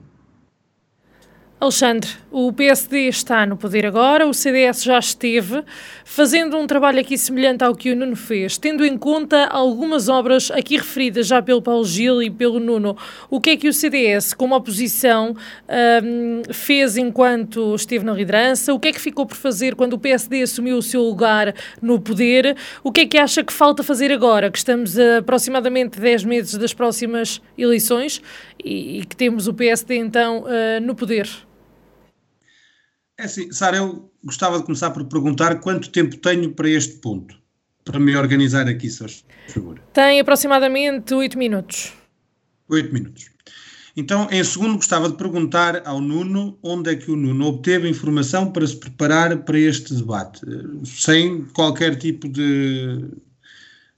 [1.60, 5.64] Alexandre, o PSD está no poder agora, o CDS já esteve,
[6.06, 10.52] fazendo um trabalho aqui semelhante ao que o Nuno fez, tendo em conta algumas obras
[10.52, 12.96] aqui referidas já pelo Paulo Gil e pelo Nuno.
[13.28, 15.36] O que é que o CDS, como oposição,
[16.04, 18.72] um, fez enquanto esteve na liderança?
[18.72, 22.00] O que é que ficou por fazer quando o PSD assumiu o seu lugar no
[22.00, 22.56] poder?
[22.84, 26.54] O que é que acha que falta fazer agora, que estamos a aproximadamente 10 meses
[26.54, 28.22] das próximas eleições
[28.64, 31.47] e, que temos o PSD então uh, no poder?
[33.18, 37.36] É assim, Sara, eu gostava de começar por perguntar quanto tempo tenho para este ponto,
[37.84, 39.80] para me organizar aqui, se favor.
[39.92, 41.94] Tem aproximadamente 8 minutos.
[42.70, 43.32] 8 minutos.
[43.96, 48.52] Então, em segundo, gostava de perguntar ao Nuno onde é que o Nuno obteve informação
[48.52, 50.42] para se preparar para este debate,
[50.86, 53.10] sem qualquer tipo de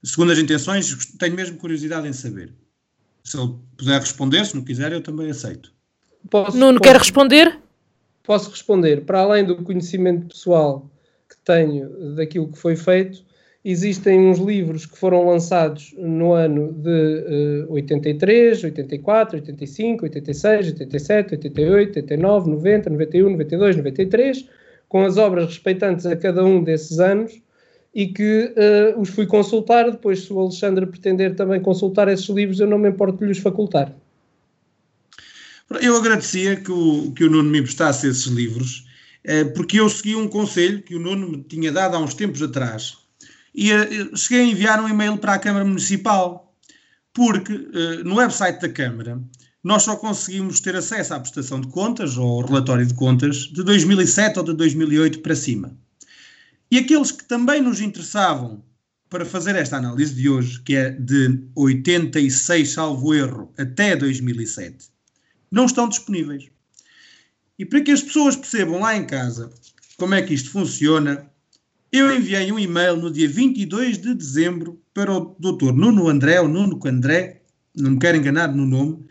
[0.02, 2.54] segundas intenções, tenho mesmo curiosidade em saber.
[3.26, 5.74] Se ele puder responder, se não quiser, eu também aceito.
[6.30, 6.90] Posso, Nuno posso...
[6.90, 7.60] quer responder?
[8.24, 10.90] Posso responder, para além do conhecimento pessoal
[11.30, 13.24] que tenho daquilo que foi feito,
[13.64, 21.34] existem uns livros que foram lançados no ano de uh, 83, 84, 85, 86, 87,
[21.36, 24.50] 88, 89, 90, 91, 92, 93,
[24.88, 27.42] com as obras respeitantes a cada um desses anos
[27.94, 29.92] e que uh, os fui consultar.
[29.92, 33.40] Depois, se o Alexandre pretender também consultar esses livros, eu não me importo de lhes
[33.40, 33.94] facultar.
[35.82, 38.88] Eu agradecia que o, que o Nuno me emprestasse esses livros,
[39.24, 42.42] eh, porque eu segui um conselho que o Nuno me tinha dado há uns tempos
[42.42, 42.98] atrás.
[43.54, 46.56] E eh, cheguei a enviar um e-mail para a Câmara Municipal,
[47.14, 49.22] porque eh, no website da Câmara
[49.64, 53.64] nós só conseguimos ter acesso à prestação de contas ou ao relatório de contas de
[53.64, 55.78] 2007 ou de 2008 para cima.
[56.72, 58.64] E aqueles que também nos interessavam
[59.10, 64.89] para fazer esta análise de hoje, que é de 86, salvo erro, até 2007,
[65.52, 66.50] não estão disponíveis.
[67.58, 69.52] E para que as pessoas percebam lá em casa
[69.98, 71.30] como é que isto funciona,
[71.92, 75.74] eu enviei um e-mail no dia 22 de dezembro para o Dr.
[75.74, 77.42] Nuno André, ou Nuno André,
[77.76, 79.06] não me quero enganar no nome,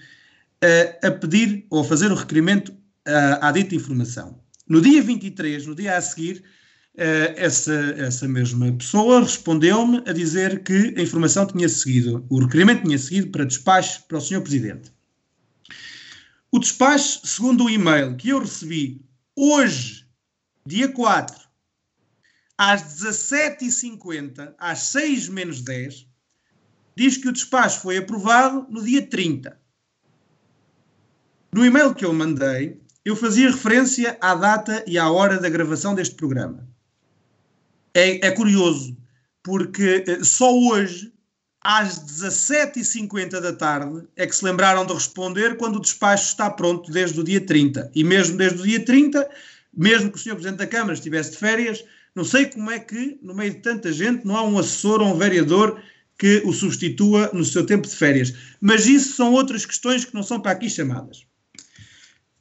[1.03, 2.73] a, a pedir ou a fazer o requerimento
[3.07, 4.41] à, à dita informação.
[4.67, 6.43] No dia 23, no dia a seguir,
[7.37, 12.99] essa, essa mesma pessoa respondeu-me a dizer que a informação tinha seguido, o requerimento tinha
[12.99, 14.41] seguido para despacho para o Sr.
[14.41, 14.91] Presidente.
[16.51, 19.05] O despacho, segundo o e-mail que eu recebi
[19.37, 20.07] hoje,
[20.65, 21.37] dia 4,
[22.57, 26.09] às 17h50, às 6 menos 10,
[26.97, 29.61] diz que o despacho foi aprovado no dia 30.
[31.53, 35.95] No e-mail que eu mandei, eu fazia referência à data e à hora da gravação
[35.95, 36.67] deste programa.
[37.95, 38.97] É, é curioso,
[39.43, 41.13] porque eh, só hoje
[41.69, 46.91] às 17h50 da tarde é que se lembraram de responder quando o despacho está pronto
[46.91, 47.93] desde o dia 30.
[47.95, 49.29] E mesmo desde o dia 30,
[49.77, 50.31] mesmo que o Sr.
[50.31, 53.93] Presidente da Câmara estivesse de férias, não sei como é que, no meio de tanta
[53.93, 55.79] gente, não há um assessor ou um vereador
[56.19, 58.33] que o substitua no seu tempo de férias.
[58.63, 61.27] Mas isso são outras questões que não são para aqui chamadas.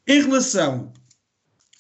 [0.07, 0.93] Em relação,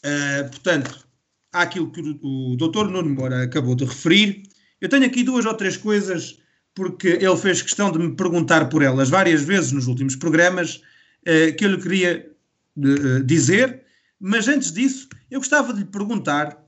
[0.05, 1.07] uh, portanto,
[1.53, 2.89] àquilo que o, o Dr.
[2.89, 4.43] Nuno Moura acabou de referir,
[4.81, 6.45] eu tenho aqui duas ou três coisas
[6.77, 10.79] porque ele fez questão de me perguntar por elas várias vezes nos últimos programas,
[11.25, 12.29] eh, que eu lhe queria
[12.77, 13.81] eh, dizer,
[14.19, 16.63] mas antes disso, eu gostava de lhe perguntar,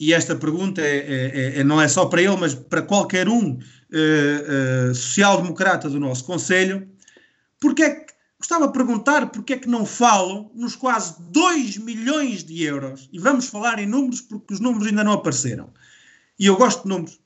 [0.00, 3.58] e esta pergunta é, é, é não é só para ele, mas para qualquer um
[3.92, 6.88] eh, social-democrata do nosso Conselho,
[7.60, 12.42] porque é que, gostava de perguntar porque é que não falam nos quase 2 milhões
[12.42, 15.68] de euros, e vamos falar em números porque os números ainda não apareceram,
[16.38, 17.21] e eu gosto de números,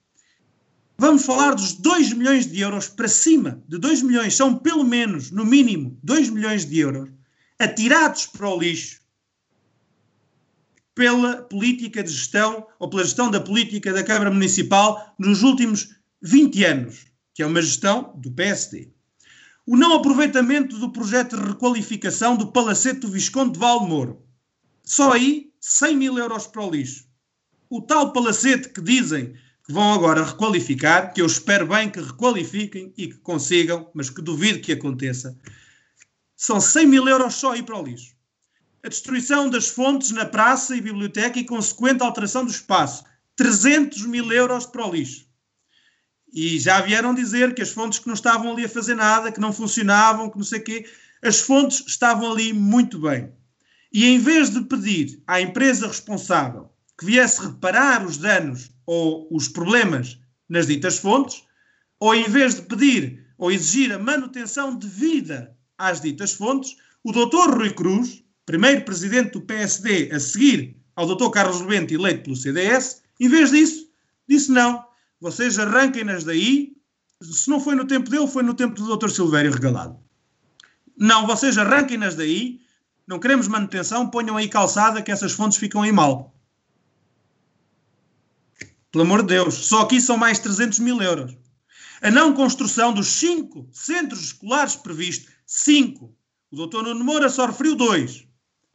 [0.99, 5.31] Vamos falar dos 2 milhões de euros para cima de 2 milhões, são pelo menos,
[5.31, 7.11] no mínimo, 2 milhões de euros
[7.59, 9.01] atirados para o lixo
[10.95, 16.65] pela política de gestão ou pela gestão da política da Câmara Municipal nos últimos 20
[16.65, 18.91] anos, que é uma gestão do PSD.
[19.67, 24.23] O não aproveitamento do projeto de requalificação do Palacete do Visconde de Valmoro.
[24.83, 27.05] Só aí 100 mil euros para o lixo.
[27.69, 29.35] O tal palacete que dizem
[29.67, 34.23] que vão agora requalificar, que eu espero bem que requalifiquem e que consigam, mas que
[34.23, 35.37] duvido que aconteça,
[36.37, 38.15] são 100 mil euros só aí para o lixo.
[38.85, 43.05] A destruição das fontes na praça e biblioteca e consequente alteração do espaço,
[43.35, 45.27] 300 mil euros para o lixo.
[46.33, 49.41] E já vieram dizer que as fontes que não estavam ali a fazer nada, que
[49.41, 50.89] não funcionavam, que não sei o quê,
[51.23, 53.33] as fontes estavam ali muito bem.
[53.93, 59.49] E em vez de pedir à empresa responsável que viesse reparar os danos ou os
[59.49, 60.19] problemas
[60.49, 61.43] nas ditas fontes,
[61.99, 67.57] ou em vez de pedir ou exigir a manutenção devida às ditas fontes, o doutor
[67.57, 73.03] Rui Cruz, primeiro presidente do PSD a seguir ao doutor Carlos Rebento eleito pelo CDS,
[73.21, 73.89] em vez disso,
[74.29, 74.85] disse não,
[75.21, 76.73] vocês arranquem-nas daí,
[77.23, 79.99] se não foi no tempo dele, foi no tempo do doutor Silvério Regalado.
[80.97, 82.61] Não, vocês arranquem-nas daí,
[83.07, 86.35] não queremos manutenção, ponham aí calçada que essas fontes ficam aí mal.
[88.93, 91.37] Pelo amor de Deus, só aqui são mais 300 mil euros.
[92.03, 96.15] A não construção dos cinco centros escolares previstos, cinco.
[96.51, 98.27] O doutor Nuno Moura só referiu dois,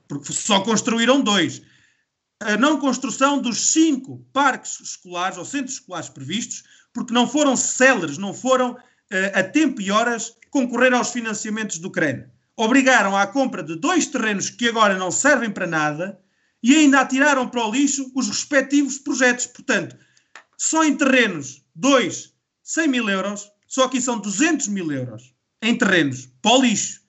[0.08, 1.62] porque só construíram dois.
[2.40, 8.18] A não construção dos cinco parques escolares ou centros escolares previstos, porque não foram céleres,
[8.18, 13.64] não foram uh, a tempo e horas concorrer aos financiamentos do CREN obrigaram à compra
[13.64, 16.20] de dois terrenos que agora não servem para nada
[16.64, 19.48] e ainda atiraram para o lixo os respectivos projetos.
[19.48, 19.96] Portanto,
[20.58, 22.34] só em terrenos, dois,
[22.64, 27.02] 100 mil euros, só aqui são 200 mil euros em terrenos para o lixo.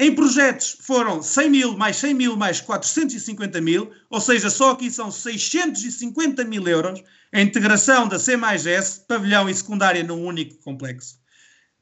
[0.00, 4.90] Em projetos foram 100 mil, mais 100 mil, mais 450 mil, ou seja, só aqui
[4.90, 7.02] são 650 mil euros
[7.32, 11.18] a integração da C mais S, pavilhão e secundária num único complexo.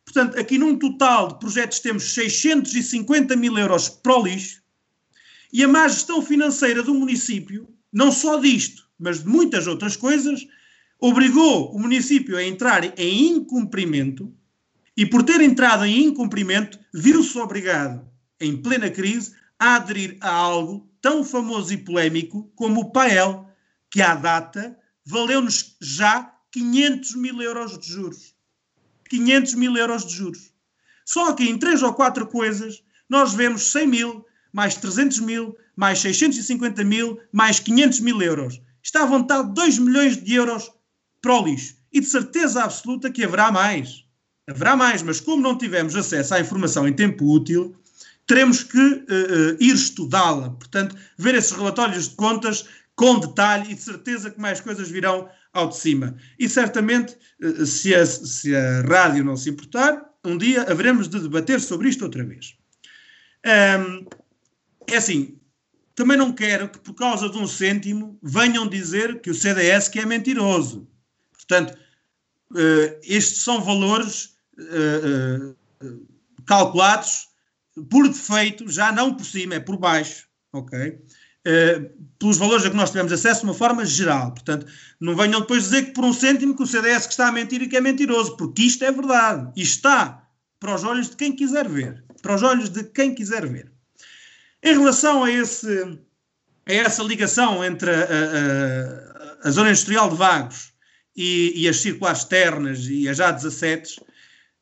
[0.04, 4.62] Portanto, aqui num total de projetos temos 650 mil euros para o lixo
[5.52, 10.46] e a má gestão financeira do município, não só disto, mas de muitas outras coisas,
[10.98, 14.32] obrigou o município a entrar em incumprimento
[14.96, 18.08] e, por ter entrado em incumprimento, viu-se obrigado,
[18.40, 23.48] em plena crise, a aderir a algo tão famoso e polémico como o PAEL,
[23.90, 28.34] que à data valeu-nos já 500 mil euros de juros.
[29.08, 30.52] 500 mil euros de juros.
[31.04, 34.26] Só que em três ou quatro coisas nós vemos 100 mil,
[34.56, 38.58] mais 300 mil, mais 650 mil, mais 500 mil euros.
[38.82, 40.72] Está à vontade 2 milhões de euros
[41.20, 41.76] para o lixo.
[41.92, 44.06] E de certeza absoluta que haverá mais.
[44.48, 47.76] Haverá mais, mas como não tivemos acesso à informação em tempo útil,
[48.26, 50.48] teremos que uh, uh, ir estudá-la.
[50.48, 55.28] Portanto, ver esses relatórios de contas com detalhe e de certeza que mais coisas virão
[55.52, 56.16] ao de cima.
[56.38, 61.20] E certamente, eh, se a, se a rádio não se importar, um dia haveremos de
[61.20, 62.56] debater sobre isto outra vez.
[63.44, 64.06] Um,
[64.94, 65.38] é assim,
[65.96, 69.98] também não quero que por causa de um cêntimo venham dizer que o CDS que
[69.98, 70.86] é mentiroso.
[71.32, 71.76] Portanto,
[72.52, 76.06] uh, estes são valores uh, uh,
[76.44, 77.28] calculados
[77.90, 80.98] por defeito, já não por cima, é por baixo, ok?
[82.18, 84.32] Pelos valores a que nós tivemos acesso de uma forma geral.
[84.32, 84.66] Portanto,
[84.98, 87.62] não venham depois dizer que por um cêntimo que o CDS que está a mentir
[87.62, 89.52] e que é mentiroso, porque isto é verdade.
[89.54, 90.26] E está
[90.58, 92.02] para os olhos de quem quiser ver.
[92.20, 93.70] Para os olhos de quem quiser ver.
[94.66, 95.80] Em relação a, esse,
[96.66, 98.00] a essa ligação entre a,
[99.44, 100.72] a, a zona industrial de Vagos
[101.16, 104.02] e, e, as circulares externas e as A17,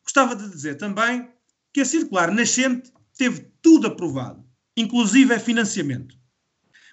[0.02, 1.26] gostava de dizer também
[1.72, 4.44] que a circular nascente teve tudo aprovado,
[4.76, 6.14] inclusive é financiamento.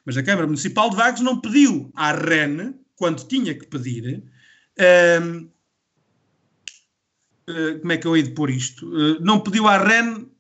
[0.05, 4.23] Mas a Câmara Municipal de Vagos não pediu à REN, quando tinha que pedir,
[4.79, 5.49] uh,
[7.49, 8.87] uh, como é que eu hei de pôr isto?
[8.87, 10.30] Uh, não pediu à REN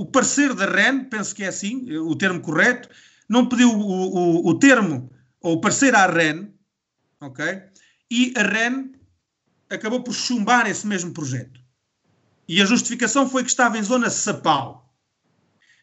[0.00, 2.88] o parecer da REN, penso que é assim, o termo correto,
[3.28, 6.48] não pediu o, o, o termo ou o parecer à REN,
[7.20, 7.44] ok?
[8.10, 8.92] E a REN
[9.68, 11.60] acabou por chumbar esse mesmo projeto.
[12.48, 14.90] E a justificação foi que estava em zona sapal.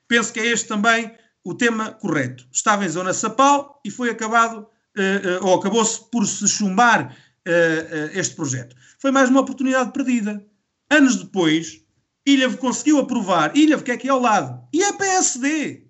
[0.07, 2.47] Penso que é este também o tema correto.
[2.51, 4.61] Estava em zona sapal e foi acabado,
[4.97, 7.15] uh, uh, ou acabou-se por se chumbar
[7.47, 8.75] uh, este projeto.
[8.97, 10.43] Foi mais uma oportunidade perdida.
[10.89, 11.85] Anos depois,
[12.29, 15.87] Ilhavo conseguiu aprovar, Ilhavo que é aqui ao lado, e é PSD.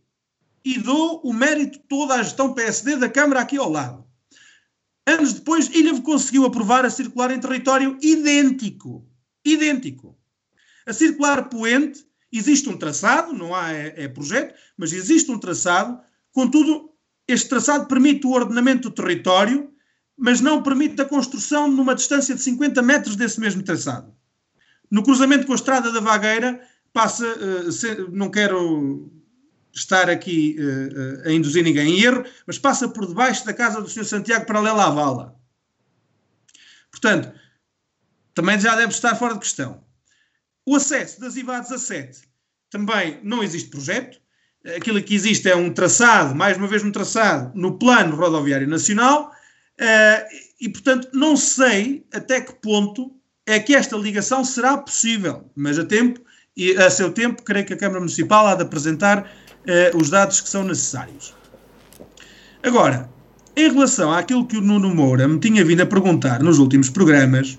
[0.64, 4.06] E dou o mérito toda à gestão PSD da Câmara aqui ao lado.
[5.06, 9.06] Anos depois, Ilhavo conseguiu aprovar a circular em território idêntico.
[9.44, 10.18] Idêntico.
[10.86, 16.00] A circular poente Existe um traçado, não há é, é projeto, mas existe um traçado.
[16.32, 16.92] Contudo,
[17.28, 19.72] este traçado permite o ordenamento do território,
[20.18, 24.14] mas não permite a construção numa distância de 50 metros desse mesmo traçado.
[24.90, 26.62] No cruzamento com a Estrada da Vagueira,
[26.94, 27.26] passa,
[28.12, 29.12] não quero
[29.74, 30.58] estar aqui
[31.26, 34.06] a induzir ninguém em erro, mas passa por debaixo da casa do Sr.
[34.06, 35.36] Santiago paralela à vala.
[36.90, 37.32] Portanto,
[38.34, 39.84] também já deve estar fora de questão.
[40.66, 42.22] O acesso das IVADs a 7
[42.70, 44.20] também não existe projeto.
[44.76, 49.32] Aquilo que existe é um traçado, mais uma vez um traçado, no plano rodoviário nacional,
[50.60, 53.17] e portanto não sei até que ponto
[53.48, 56.20] é que esta ligação será possível, mas a tempo
[56.56, 59.32] e a seu tempo creio que a Câmara Municipal há de apresentar
[59.96, 61.34] os dados que são necessários.
[62.62, 63.10] Agora,
[63.56, 67.58] em relação àquilo que o Nuno Moura me tinha vindo a perguntar nos últimos programas,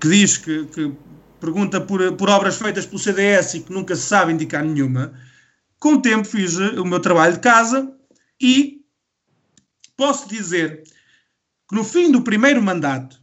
[0.00, 0.92] que diz que, que
[1.40, 5.12] pergunta por, por, obras feitas pelo CDS e que nunca se sabe indicar nenhuma,
[5.78, 7.92] com o tempo fiz o meu trabalho de casa
[8.40, 8.82] e
[9.96, 10.82] posso dizer
[11.68, 13.19] que no fim do primeiro mandato,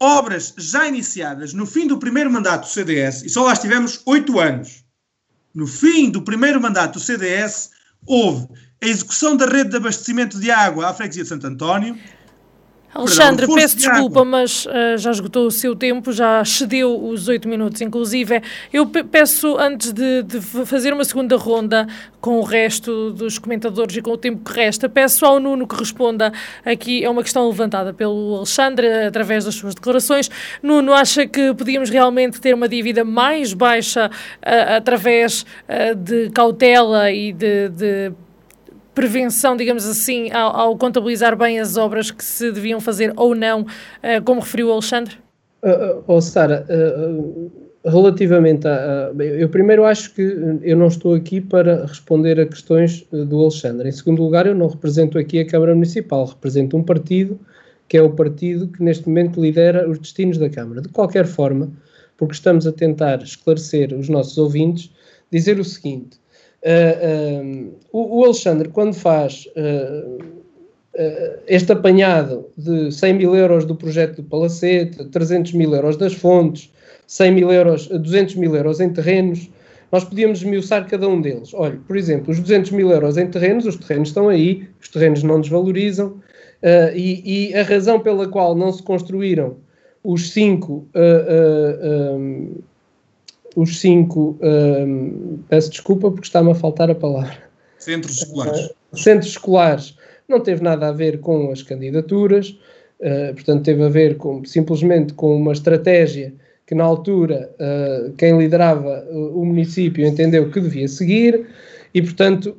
[0.00, 4.40] obras já iniciadas no fim do primeiro mandato do CDS, e só lá estivemos oito
[4.40, 4.82] anos,
[5.54, 7.70] no fim do primeiro mandato do CDS,
[8.06, 8.48] houve
[8.82, 11.98] a execução da rede de abastecimento de água à freguesia de Santo António,
[12.92, 17.48] Alexandre, Perdão, peço desculpa, mas uh, já esgotou o seu tempo, já cedeu os oito
[17.48, 18.42] minutos, inclusive.
[18.72, 21.86] Eu peço, antes de, de, fazer uma segunda ronda
[22.20, 25.76] com o resto dos comentadores e com o tempo que resta, peço ao Nuno que
[25.76, 26.32] responda
[26.64, 30.28] aqui a uma questão levantada pelo Alexandre através das suas declarações.
[30.60, 37.10] Nuno, acha que podíamos realmente ter uma dívida mais baixa uh, através uh, de cautela
[37.12, 38.12] e de, de
[39.00, 43.62] prevenção, digamos assim, ao, ao, contabilizar bem as obras que se deviam fazer ou não,
[43.62, 45.14] uh, como referiu o Alexandre?
[45.62, 47.50] Uh, oh, Sara, uh,
[47.82, 50.20] relativamente a, a, Eu primeiro acho que
[50.60, 53.88] eu não estou aqui para responder a questões do Alexandre.
[53.88, 57.40] Em segundo lugar, eu não represento aqui a Câmara Municipal, represento um partido
[57.88, 60.82] que é o partido que neste momento lidera os destinos da Câmara.
[60.82, 61.72] De qualquer forma,
[62.18, 64.92] porque estamos a tentar esclarecer os nossos ouvintes,
[65.32, 66.19] dizer o seguinte:
[66.62, 70.18] Uh, o, o, Alexandre, quando faz uh,
[71.46, 76.70] este apanhado de 100 mil euros do projeto do Palacete, 300 mil euros das fontes,
[77.06, 79.50] 100 mil euros, 200 mil euros em terrenos,
[79.90, 81.52] nós podíamos esmiuçar cada um deles.
[81.54, 85.22] Olha, por exemplo, os 200 mil euros em terrenos, os terrenos estão aí, os terrenos
[85.22, 89.56] não desvalorizam, uh, e, e, a razão pela qual não se construíram
[90.04, 92.54] os cinco uh, uh, um,
[93.56, 97.38] os cinco, um, peço desculpa porque está-me a faltar a palavra.
[97.78, 98.66] Centros escolares.
[98.66, 99.98] Uh, centros escolares
[100.28, 102.56] não teve nada a ver com as candidaturas,
[103.00, 106.32] uh, portanto, teve a ver com, simplesmente com uma estratégia
[106.66, 111.48] que na altura uh, quem liderava o município entendeu que devia seguir
[111.92, 112.56] e, portanto,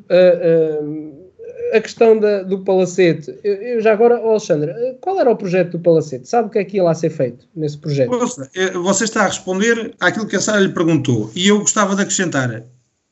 [1.71, 5.71] a questão da, do Palacete, eu, eu, já agora, oh Alexandre, qual era o projeto
[5.71, 6.27] do Palacete?
[6.27, 8.11] Sabe o que é que ia lá ser feito nesse projeto?
[8.55, 12.01] Eh, você está a responder àquilo que a Sara lhe perguntou e eu gostava de
[12.01, 12.63] acrescentar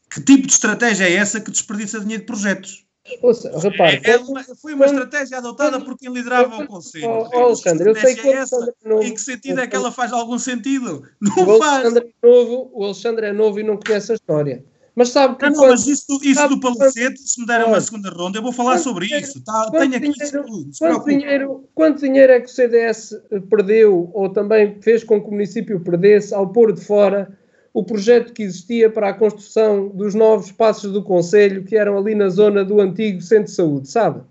[0.10, 2.86] que tipo de estratégia é essa que desperdiça dinheiro de projetos?
[3.22, 6.64] Ouça, repare, é, é uma, foi uma quando, estratégia adotada quando, por quem liderava quando,
[6.64, 7.07] o Conselho.
[7.07, 9.91] Oh, oh, Alexandre, eu sei que é essa, novo, em que sentido é que ela
[9.91, 11.03] faz algum sentido?
[11.20, 11.86] Não o faz.
[11.86, 14.64] Alexandre é novo, o Alexandre é novo e não conhece a história.
[14.99, 15.49] Mas sabe que.
[15.49, 18.51] Não, não mas isso, isso do palacete, se me der uma segunda ronda, eu vou
[18.51, 19.41] falar sobre dinheiro, isso.
[19.45, 23.15] Tá, tenho aqui dinheiro, isso quanto dinheiro, quanto dinheiro é que o CDS
[23.49, 27.31] perdeu, ou também fez com que o município perdesse, ao pôr de fora
[27.73, 32.13] o projeto que existia para a construção dos novos espaços do Conselho, que eram ali
[32.13, 34.21] na zona do antigo Centro de Saúde, sabe?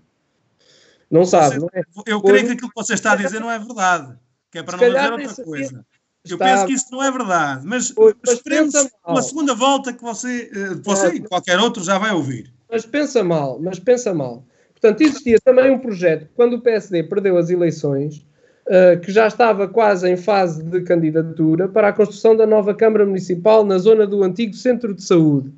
[1.09, 1.81] Não sabe, não é?
[2.05, 4.15] Eu creio que aquilo que você está a dizer não é verdade,
[4.51, 5.85] que é para não dizer outra coisa.
[6.27, 6.45] Eu está...
[6.45, 8.73] penso que isso não é verdade, mas, pois, mas esperemos
[9.07, 12.51] uma segunda volta que você, eh, você e qualquer outro já vai ouvir.
[12.69, 14.45] Mas pensa mal, mas pensa mal.
[14.71, 18.25] Portanto, existia também um projeto, quando o PSD perdeu as eleições,
[18.67, 23.05] uh, que já estava quase em fase de candidatura para a construção da nova Câmara
[23.05, 25.49] Municipal na zona do antigo Centro de Saúde.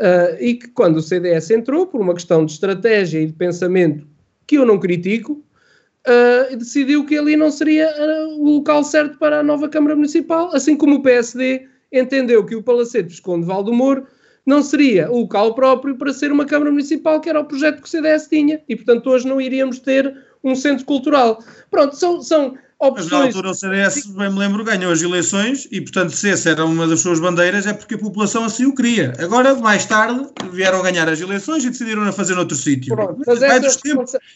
[0.00, 4.06] Uh, e que quando o CDS entrou, por uma questão de estratégia e de pensamento
[4.46, 5.44] que eu não critico,
[6.06, 10.50] uh, decidiu que ali não seria uh, o local certo para a nova Câmara Municipal,
[10.54, 14.06] assim como o PSD entendeu que o Palacete Visconde Valdemoro
[14.46, 17.86] não seria o local próprio para ser uma Câmara Municipal, que era o projeto que
[17.86, 21.42] o CDS tinha, e portanto hoje não iríamos ter um centro cultural.
[21.70, 22.54] Pronto, são, são
[22.84, 23.10] opções.
[23.10, 26.50] Mas na altura o CDS, bem me lembro, ganhou as eleições e, portanto, se essa
[26.50, 29.12] era uma das suas bandeiras, é porque a população assim o queria.
[29.18, 32.94] Agora, mais tarde, vieram ganhar as eleições e decidiram a fazer noutro sítio.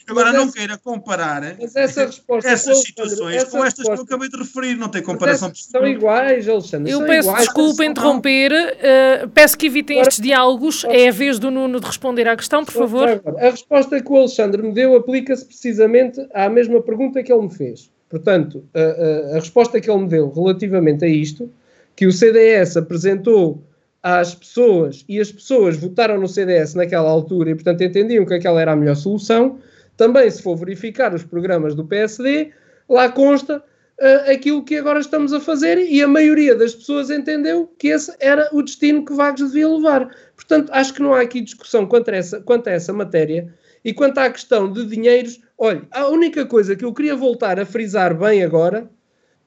[0.08, 4.16] Agora, não essa, queira comparar essa resposta, essas situações essa com estas resposta, que eu
[4.16, 4.76] acabei de referir.
[4.76, 6.90] Não tem comparação São iguais, Alexandre.
[6.90, 10.84] Eu peço iguais, desculpa interromper, uh, peço que evitem estes diálogos.
[10.84, 13.08] É a vez do Nuno de responder à questão, por favor.
[13.38, 17.54] A resposta que o Alexandre me deu aplica-se precisamente à mesma pergunta que ele me
[17.54, 17.90] fez.
[18.08, 21.50] Portanto, a, a, a, resposta que ele me deu relativamente a isto
[21.94, 23.62] que o CDS apresentou
[24.02, 28.60] às pessoas e as pessoas votaram no CDS naquela altura e, portanto, entendiam que aquela
[28.60, 29.58] era a melhor solução.
[29.96, 32.52] Também, se for verificar os programas do PSD,
[32.88, 37.70] lá consta uh, aquilo que agora estamos a fazer e a maioria das pessoas entendeu
[37.78, 40.08] que esse era o destino que Vagos devia levar.
[40.36, 43.52] Portanto, acho que não há aqui discussão quanto a essa, quanto a essa matéria
[43.84, 45.40] e quanto à questão de dinheiros.
[45.56, 48.90] Olha, a única coisa que eu queria voltar a frisar bem agora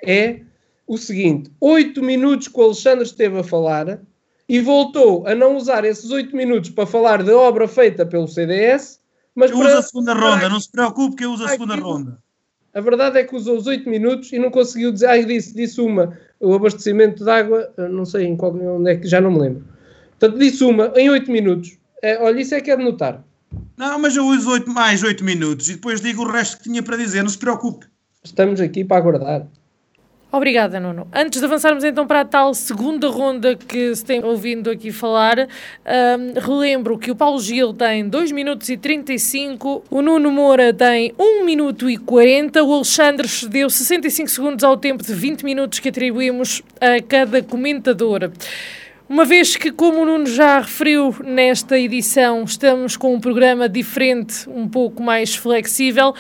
[0.04, 0.42] é
[0.88, 4.00] o seguinte: oito minutos que o Alexandre esteve a falar
[4.48, 9.00] e voltou a não usar esses oito minutos para falar de obra feita pelo CDS.
[9.34, 12.18] Mas eu uso a segunda ronda, não se preocupe que eu uso a segunda ronda.
[12.74, 15.08] A verdade é que usou os 8 minutos e não conseguiu dizer.
[15.08, 19.08] Ah, disse, disse uma, o abastecimento de água, não sei em qual, onde é que,
[19.08, 19.66] já não me lembro.
[20.18, 21.78] Portanto, disse uma em 8 minutos.
[22.02, 23.24] É, olha, isso é que é de notar.
[23.78, 26.84] Não, mas eu uso 8, mais 8 minutos e depois digo o resto que tinha
[26.84, 27.86] para dizer, não se preocupe.
[28.24, 29.48] Estamos aqui para aguardar.
[30.32, 31.10] Obrigada, Nuno.
[31.14, 35.40] Antes de avançarmos então para a tal segunda ronda que se tem ouvindo aqui falar,
[35.40, 41.14] um, relembro que o Paulo Gil tem 2 minutos e 35, o Nuno Moura tem
[41.20, 45.90] 1 minuto e 40, o Alexandre cedeu 65 segundos ao tempo de 20 minutos que
[45.90, 48.32] atribuímos a cada comentador.
[49.12, 54.50] Uma vez que, como o Nuno já referiu nesta edição, estamos com um programa diferente,
[54.50, 56.16] um pouco mais flexível,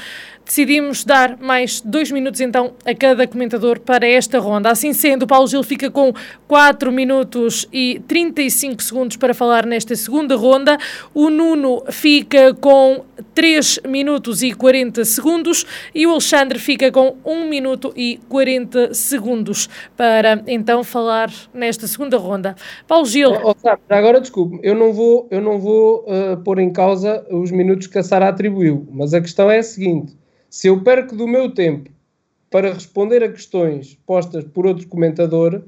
[0.45, 4.69] decidimos dar mais dois minutos então a cada comentador para esta ronda.
[4.69, 6.13] Assim sendo, Paulo Gil fica com
[6.47, 10.77] 4 minutos e 35 segundos para falar nesta segunda ronda.
[11.13, 17.47] O Nuno fica com 3 minutos e 40 segundos e o Alexandre fica com 1
[17.47, 22.55] minuto e 40 segundos para então falar nesta segunda ronda.
[22.87, 23.31] Paulo Gil.
[23.31, 27.51] Oh, oh, agora desculpe, eu não vou, eu não vou uh, pôr em causa os
[27.51, 30.21] minutos que a Sara atribuiu, mas a questão é a seguinte
[30.51, 31.89] se eu perco do meu tempo
[32.49, 35.63] para responder a questões postas por outro comentador,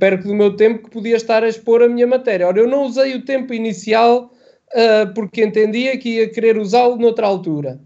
[0.00, 2.48] perco do meu tempo que podia estar a expor a minha matéria.
[2.48, 4.32] Ora, eu não usei o tempo inicial
[4.74, 7.80] uh, porque entendia que ia querer usá-lo noutra altura.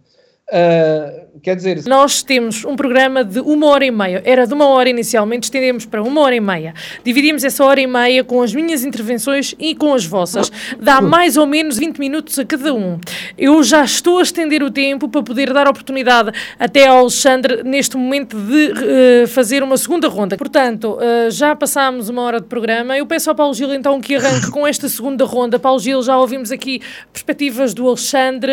[0.50, 4.20] Uh, quer dizer, nós temos um programa de uma hora e meia.
[4.24, 6.74] Era de uma hora inicialmente, estendemos para uma hora e meia.
[7.04, 10.50] Dividimos essa hora e meia com as minhas intervenções e com as vossas.
[10.80, 12.98] Dá mais ou menos 20 minutos a cada um.
[13.38, 17.96] Eu já estou a estender o tempo para poder dar oportunidade até ao Alexandre, neste
[17.96, 20.36] momento, de uh, fazer uma segunda ronda.
[20.36, 22.98] Portanto, uh, já passámos uma hora de programa.
[22.98, 25.60] Eu peço ao Paulo Gil então que arranque com esta segunda ronda.
[25.60, 26.82] Paulo Gil, já ouvimos aqui
[27.12, 28.50] perspectivas do Alexandre,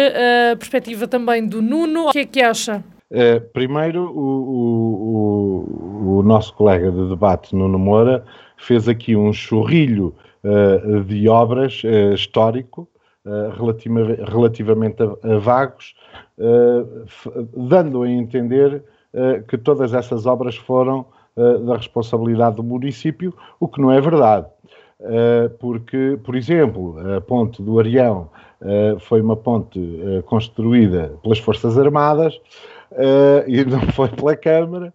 [0.60, 1.87] perspectiva também do Nuno.
[1.88, 2.84] Nuno, o que é que acha?
[3.10, 5.64] Uh, primeiro, o,
[6.12, 8.26] o, o, nosso colega de debate, Nuno Moura,
[8.58, 10.14] fez aqui um churrilho
[10.44, 12.88] uh, de obras uh, histórico
[13.58, 15.94] relativa, relativamente a, a vagos,
[17.54, 18.82] dando a entender
[19.50, 24.48] que todas essas obras foram da responsabilidade do município, o que não é verdade.
[25.60, 28.30] porque, por exemplo, a ponte do Arião
[29.00, 32.36] foi uma ponte uh, construída pelas Forças Armadas
[32.92, 34.94] uh, e não foi pela Câmara,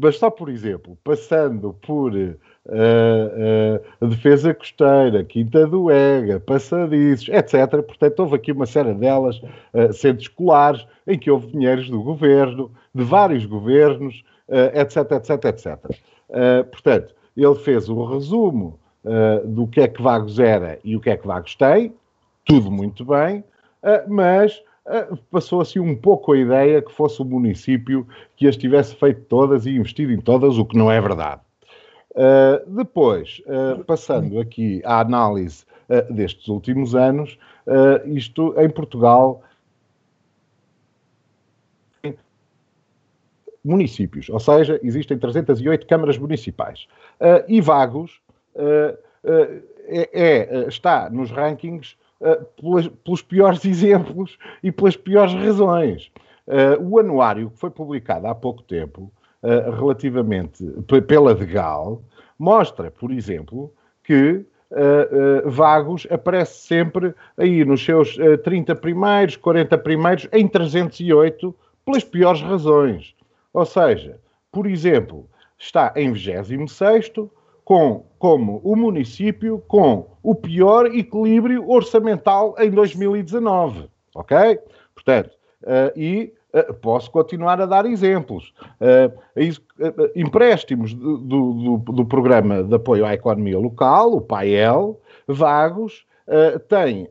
[0.00, 2.12] mas só por exemplo, passando por
[4.00, 7.80] a defesa costeira, Quinta do Ega, passadiços, etc.
[7.82, 9.40] Portanto, houve aqui uma série delas,
[9.92, 14.24] centros escolares, em que houve dinheiros do governo, de vários governos,
[14.74, 16.00] etc, etc, etc.
[16.72, 21.10] portanto, ele fez o resumo uh, do que é que Vagos era e o que
[21.10, 21.94] é que Vagos tem,
[22.44, 23.40] tudo muito bem,
[23.82, 28.06] uh, mas uh, passou assim um pouco a ideia que fosse o município
[28.36, 31.40] que as tivesse feito todas e investido em todas, o que não é verdade.
[32.66, 33.42] depois,
[33.86, 35.66] passando aqui à análise
[36.10, 37.38] destes últimos anos,
[38.06, 39.42] isto em Portugal
[43.66, 46.86] municípios, ou seja, existem 308 câmaras municipais.
[47.20, 48.20] Uh, e Vagos
[48.54, 48.98] uh, uh,
[49.88, 51.96] é, é, está nos rankings
[52.56, 56.10] pelos, pelos, piores exemplos e pelas piores razões.
[56.80, 59.10] o anuário que foi publicado há pouco tempo,
[59.78, 60.64] relativamente
[61.06, 62.02] pela Degal,
[62.38, 63.72] mostra, por exemplo,
[64.02, 70.48] que Uh, uh, Vagos aparece sempre aí nos seus uh, 30 primeiros, 40 primeiros, em
[70.48, 71.54] 308,
[71.84, 73.14] pelas piores razões.
[73.54, 74.18] Ou seja,
[74.50, 77.12] por exemplo, está em 26
[77.66, 84.58] com como o município com o pior equilíbrio orçamental em 2019, ok?
[84.94, 85.30] Portanto,
[85.64, 88.54] uh, e uh, posso continuar a dar exemplos.
[88.80, 89.12] Uh,
[90.14, 96.06] empréstimos do, do, do, programa de apoio à economia local, o PAEL, Vagos,
[96.68, 97.08] tem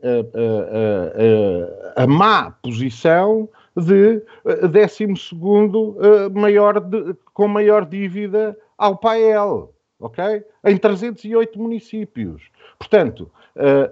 [1.96, 9.75] a má posição de 12 uh, eh, maior de, com maior dívida ao PAEL.
[10.00, 10.44] Ok?
[10.64, 12.42] Em 308 municípios.
[12.78, 13.90] Portanto, uh,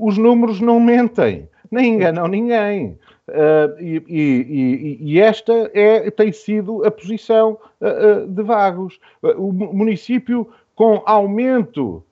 [0.00, 2.98] os números não mentem, nem enganam ninguém.
[3.28, 8.98] Uh, e, e, e, esta é, tem sido a posição uh, de Vagos.
[9.22, 12.02] o município com aumento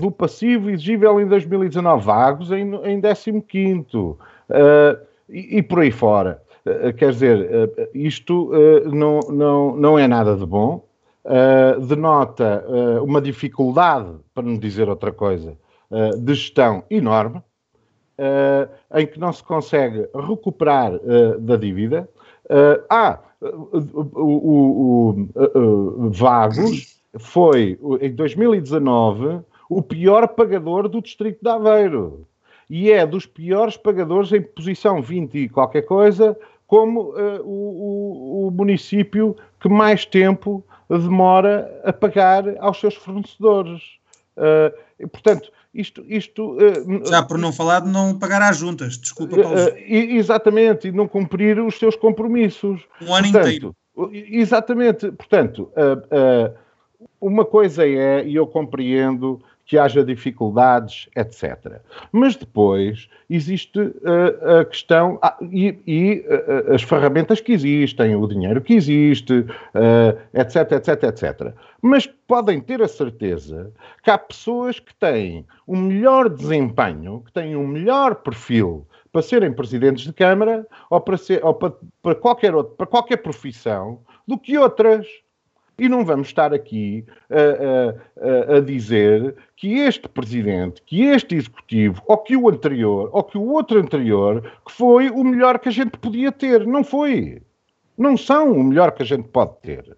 [0.00, 4.16] do passivo exigível em 2019, Vagos em, em 15º,
[5.28, 6.40] e, e por aí fora.
[6.96, 8.50] quer dizer, isto
[8.86, 10.87] não, não, não é nada de bom,
[11.86, 12.64] denota
[13.02, 15.56] uma dificuldade, para não dizer outra coisa,
[16.18, 17.42] de gestão enorme,
[18.18, 22.08] uh, em que não se consegue recuperar uh, da dívida.
[22.44, 31.48] Uh, ah, o, o, o Vagos foi, em 2019, o pior pagador do Distrito de
[31.48, 32.26] Aveiro.
[32.68, 36.36] E é dos piores pagadores em posição 20 e qualquer coisa,
[36.66, 37.14] como
[37.44, 43.82] o, o município que mais tempo demora a pagar aos seus fornecedores.
[44.36, 49.36] Uh, portanto, isto, isto uh, já por não falar de não pagar às juntas, desculpa,
[49.36, 49.56] Paulo.
[49.56, 52.80] Uh, exatamente, e não cumprir os seus compromissos.
[53.02, 53.76] Um ano portanto, inteiro.
[54.12, 55.72] Exatamente, portanto,
[57.20, 61.80] uma coisa é, e eu compreendo que haja dificuldades, etc.
[62.10, 68.26] Mas depois existe uh, a questão ah, e, e uh, as ferramentas que existem, o
[68.26, 71.54] dinheiro que existe, uh, etc, etc, etc.
[71.82, 73.70] Mas podem ter a certeza
[74.02, 79.52] que há pessoas que têm um melhor desempenho, que têm um melhor perfil para serem
[79.52, 84.38] presidentes de Câmara ou para, ser, ou para, para qualquer, outro, para qualquer profissão do
[84.38, 85.06] que outras.
[85.78, 92.02] E não vamos estar aqui a, a, a, dizer que este presidente, que este executivo,
[92.06, 95.72] ou que o anterior, ou que o outro anterior, que foi o melhor que a
[95.72, 96.66] gente podia ter.
[96.66, 97.40] Não foi.
[97.96, 99.96] Não são o melhor que a gente pode ter.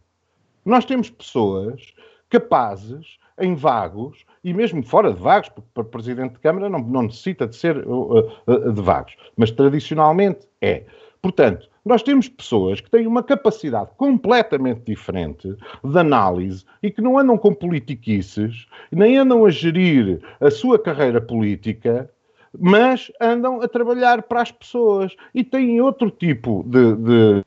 [0.66, 1.94] Nós temos pessoas
[2.28, 7.02] capazes, em vagos, e mesmo fora de vagos, porque para presidente de Câmara não, não
[7.02, 10.84] necessita de ser uh, uh, de vagos, mas tradicionalmente é.
[11.22, 17.18] Portanto, nós temos pessoas que têm uma capacidade completamente diferente de análise e que não
[17.18, 22.10] andam com politiquices, nem andam a gerir a sua carreira política,
[22.58, 27.44] mas andam a trabalhar para as pessoas e têm outro tipo de, de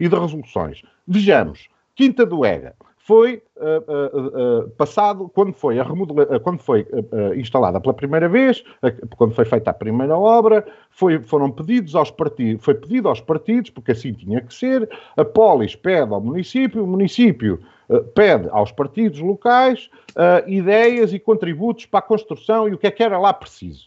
[0.00, 0.82] e de resoluções.
[1.06, 2.74] Vejamos, Quinta do Ega
[3.06, 6.84] foi uh, uh, passado, quando foi, a remodela, quando foi
[7.36, 8.64] instalada pela primeira vez,
[9.16, 13.70] quando foi feita a primeira obra, foi, foram pedidos aos partidos, foi pedido aos partidos,
[13.70, 17.60] porque assim tinha que ser, a Polis pede ao município, o município
[18.12, 19.88] pede aos partidos locais
[20.48, 23.86] ideias e contributos para a construção e o que é que era lá preciso.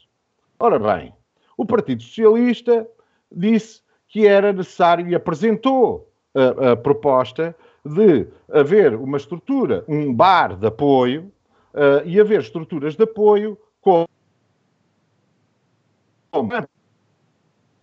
[0.57, 1.13] Ora bem,
[1.57, 2.87] o Partido Socialista
[3.29, 7.53] disse que era necessário e apresentou a, a proposta
[7.89, 11.31] de haver uma estrutura, um bar de apoio
[11.73, 14.05] uh, e haver estruturas de apoio com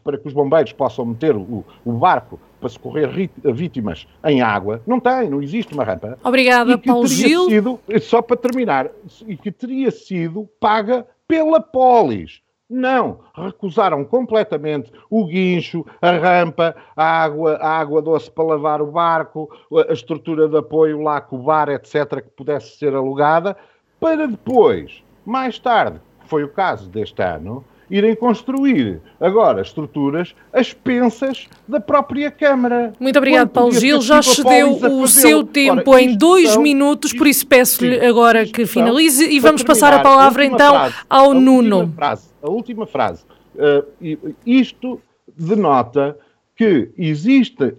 [0.04, 3.10] para que os bombeiros possam meter o, o barco para socorrer
[3.52, 4.80] vítimas em água.
[4.86, 6.16] Não tem, não existe uma rampa.
[6.22, 7.46] Obrigada, Paulo Gil.
[7.46, 8.88] Sido, só para terminar,
[9.26, 12.40] e que teria sido paga pela Polis.
[12.68, 18.90] Não, recusaram completamente o guincho, a rampa, a água, a água doce para lavar o
[18.90, 19.48] barco,
[19.88, 23.56] a estrutura de apoio lá com o bar, etc., que pudesse ser alugada,
[24.00, 30.72] para depois, mais tarde, que foi o caso deste ano, irem construir agora estruturas às
[30.72, 32.92] pensas da própria Câmara.
[32.98, 34.00] Muito obrigado, Paulo Gil.
[34.00, 38.66] Já excedeu o seu tempo Ora, em dois são, minutos, por isso peço-lhe agora que
[38.66, 41.92] finalize e vamos passar a palavra a então frase, ao Nuno.
[41.94, 43.24] Frase, a última frase.
[43.54, 45.00] Uh, isto
[45.36, 46.16] denota
[46.56, 47.74] que, existe,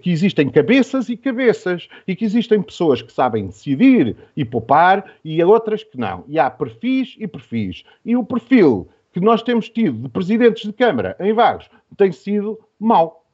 [0.00, 5.42] que existem cabeças e cabeças e que existem pessoas que sabem decidir e poupar e
[5.42, 6.24] outras que não.
[6.28, 7.82] E há perfis e perfis.
[8.04, 12.58] E o perfil que nós temos tido de presidentes de Câmara em Vagos tem sido
[12.78, 13.24] mau.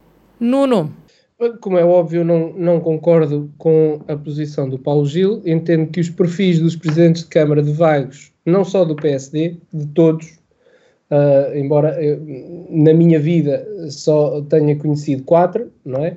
[0.41, 0.93] Nuno.
[1.61, 5.41] Como é óbvio, não, não concordo com a posição do Paulo Gil.
[5.47, 9.87] Entendo que os perfis dos presidentes de Câmara de Vagos, não só do PSD, de
[9.89, 10.27] todos,
[11.11, 12.21] uh, embora eu,
[12.69, 16.17] na minha vida só tenha conhecido quatro, não é?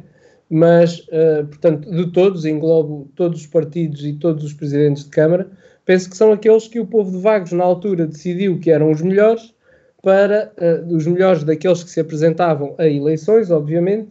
[0.50, 5.52] Mas, uh, portanto, de todos, englobo todos os partidos e todos os presidentes de Câmara,
[5.92, 9.02] penso que são aqueles que o povo de Vagos na altura decidiu que eram os
[9.02, 9.54] melhores
[10.02, 14.08] para uh, os melhores daqueles que se apresentavam a eleições, obviamente,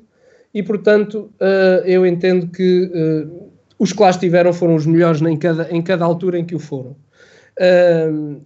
[0.52, 5.38] e portanto uh, eu entendo que uh, os que lá estiveram foram os melhores em
[5.38, 6.94] cada, em cada altura em que o foram.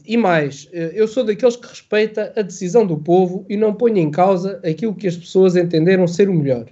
[0.06, 4.12] e mais, eu sou daqueles que respeita a decisão do povo e não ponho em
[4.12, 6.66] causa aquilo que as pessoas entenderam ser o melhor.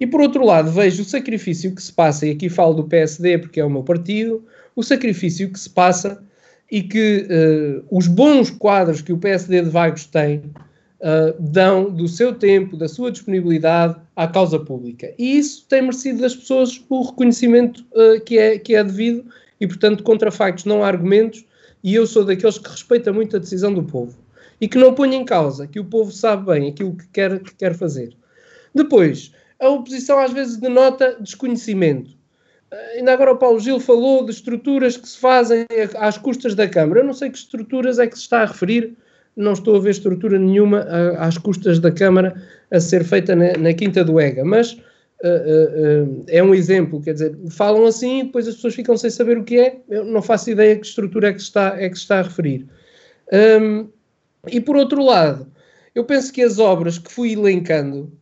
[0.00, 3.38] E por outro lado, vejo o sacrifício que se passa, e aqui falo do PSD
[3.38, 6.22] porque é o meu partido, o sacrifício que se passa
[6.70, 12.08] e que uh, os bons quadros que o PSD de Vagos tem uh, dão do
[12.08, 15.12] seu tempo, da sua disponibilidade à causa pública.
[15.18, 19.24] E isso tem merecido das pessoas o reconhecimento uh, que, é, que é devido
[19.60, 21.44] e, portanto, contra factos não há argumentos.
[21.84, 24.16] E eu sou daqueles que respeita muito a decisão do povo
[24.60, 27.54] e que não põe em causa que o povo sabe bem aquilo que quer, que
[27.54, 28.16] quer fazer.
[28.74, 32.16] Depois, a oposição às vezes denota desconhecimento.
[32.72, 35.66] Uh, ainda agora o Paulo Gil falou de estruturas que se fazem
[35.98, 37.00] às custas da Câmara.
[37.00, 38.96] Eu não sei que estruturas é que se está a referir
[39.36, 42.40] não estou a ver estrutura nenhuma a, às custas da Câmara
[42.70, 44.78] a ser feita na, na Quinta do Ega, mas uh,
[45.24, 49.10] uh, uh, é um exemplo, quer dizer, falam assim e depois as pessoas ficam sem
[49.10, 51.88] saber o que é, eu não faço ideia que estrutura é que se está, é
[51.88, 52.66] que está a referir.
[53.32, 53.88] Um,
[54.48, 55.46] e por outro lado,
[55.94, 58.12] eu penso que as obras que fui elencando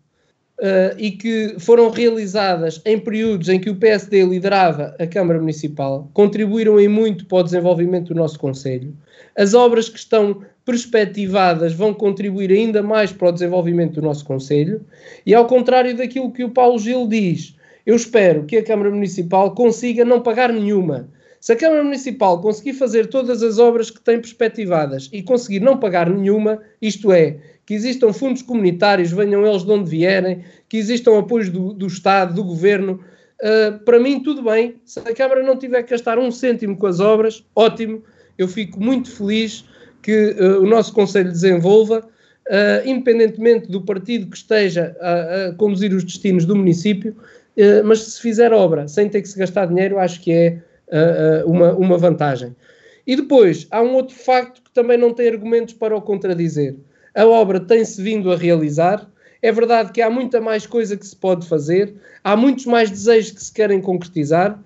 [0.60, 6.10] Uh, e que foram realizadas em períodos em que o PSD liderava a Câmara Municipal,
[6.12, 8.94] contribuíram em muito para o desenvolvimento do nosso Conselho.
[9.34, 14.84] As obras que estão perspectivadas vão contribuir ainda mais para o desenvolvimento do nosso Conselho.
[15.24, 19.54] E ao contrário daquilo que o Paulo Gil diz, eu espero que a Câmara Municipal
[19.54, 21.08] consiga não pagar nenhuma.
[21.40, 25.78] Se a Câmara Municipal conseguir fazer todas as obras que tem perspectivadas e conseguir não
[25.78, 27.38] pagar nenhuma, isto é,
[27.70, 32.34] que existam fundos comunitários, venham eles de onde vierem, que existam apoios do, do Estado,
[32.34, 32.98] do Governo,
[33.40, 34.74] uh, para mim tudo bem.
[34.84, 38.02] Se a Câmara não tiver que gastar um cêntimo com as obras, ótimo,
[38.36, 39.64] eu fico muito feliz
[40.02, 45.94] que uh, o nosso Conselho desenvolva, uh, independentemente do partido que esteja a, a conduzir
[45.94, 47.14] os destinos do município,
[47.84, 50.62] mas se fizer obra sem ter que se gastar dinheiro, acho que é
[51.44, 52.56] uma, uma vantagem.
[53.06, 56.76] E depois, há um outro facto que também não tem argumentos para o contradizer.
[57.14, 59.08] A obra tem-se vindo a realizar,
[59.42, 63.32] é verdade que há muita mais coisa que se pode fazer, há muitos mais desejos
[63.32, 64.58] que se querem concretizar,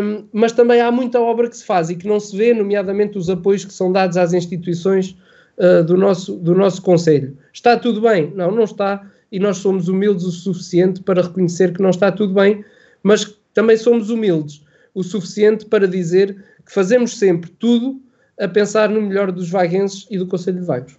[0.00, 3.18] um, mas também há muita obra que se faz e que não se vê, nomeadamente
[3.18, 5.16] os apoios que são dados às instituições
[5.58, 7.36] uh, do, nosso, do nosso Conselho.
[7.52, 8.32] Está tudo bem?
[8.34, 12.34] Não, não está, e nós somos humildes o suficiente para reconhecer que não está tudo
[12.34, 12.64] bem,
[13.02, 14.62] mas também somos humildes
[14.94, 18.00] o suficiente para dizer que fazemos sempre tudo
[18.40, 20.97] a pensar no melhor dos vaguenses e do Conselho de Vagos.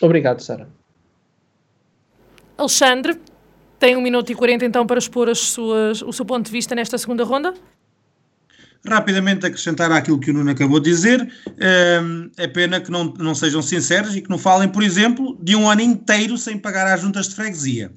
[0.00, 0.68] Obrigado, Sara.
[2.56, 3.20] Alexandre,
[3.78, 6.74] tem um minuto e quarenta então para expor as suas, o seu ponto de vista
[6.74, 7.54] nesta segunda ronda.
[8.86, 11.26] Rapidamente acrescentar aquilo que o Nuno acabou de dizer,
[11.58, 15.56] ehm, é pena que não, não sejam sinceros e que não falem, por exemplo, de
[15.56, 17.90] um ano inteiro sem pagar às juntas de freguesia.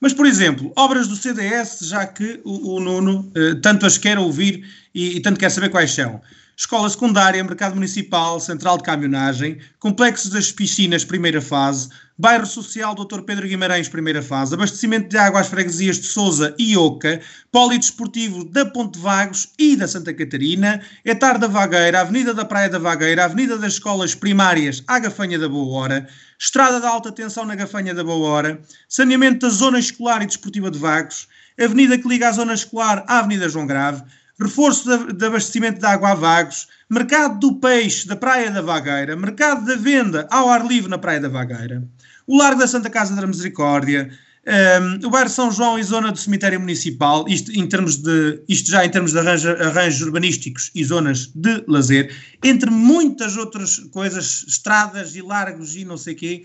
[0.00, 4.18] Mas, por exemplo, obras do CDS, já que o, o Nuno eh, tanto as quer
[4.18, 4.64] ouvir
[4.94, 6.20] e, e tanto quer saber quais são
[6.58, 13.22] escola secundária, mercado municipal, central de caminhonagem, complexos das piscinas, primeira fase, bairro social Dr.
[13.22, 17.20] Pedro Guimarães, primeira fase, abastecimento de água às freguesias de Sousa e Oca,
[17.52, 22.80] polidesportivo da Ponte Vagos e da Santa Catarina, Etar da Vagueira, Avenida da Praia da
[22.80, 26.08] Vagueira, Avenida das Escolas Primárias à Gafanha da Boa Hora,
[26.40, 30.72] Estrada de Alta Tensão na Gafanha da Boa Hora, saneamento da Zona Escolar e Desportiva
[30.72, 34.02] de Vagos, Avenida que liga a Zona Escolar à Avenida João Grave,
[34.40, 39.66] reforço de, abastecimento de água a vagos, mercado do peixe da Praia da Vagueira, mercado
[39.66, 41.82] da venda ao ar livre na Praia da Vagueira,
[42.26, 44.10] o Largo da Santa Casa da Misericórdia,
[44.48, 48.70] um, o bairro São João e zona do cemitério municipal, isto, em termos de, isto
[48.70, 54.44] já em termos de arranjo, arranjos urbanísticos e zonas de lazer, entre muitas outras coisas,
[54.46, 56.44] estradas e largos e não sei quê,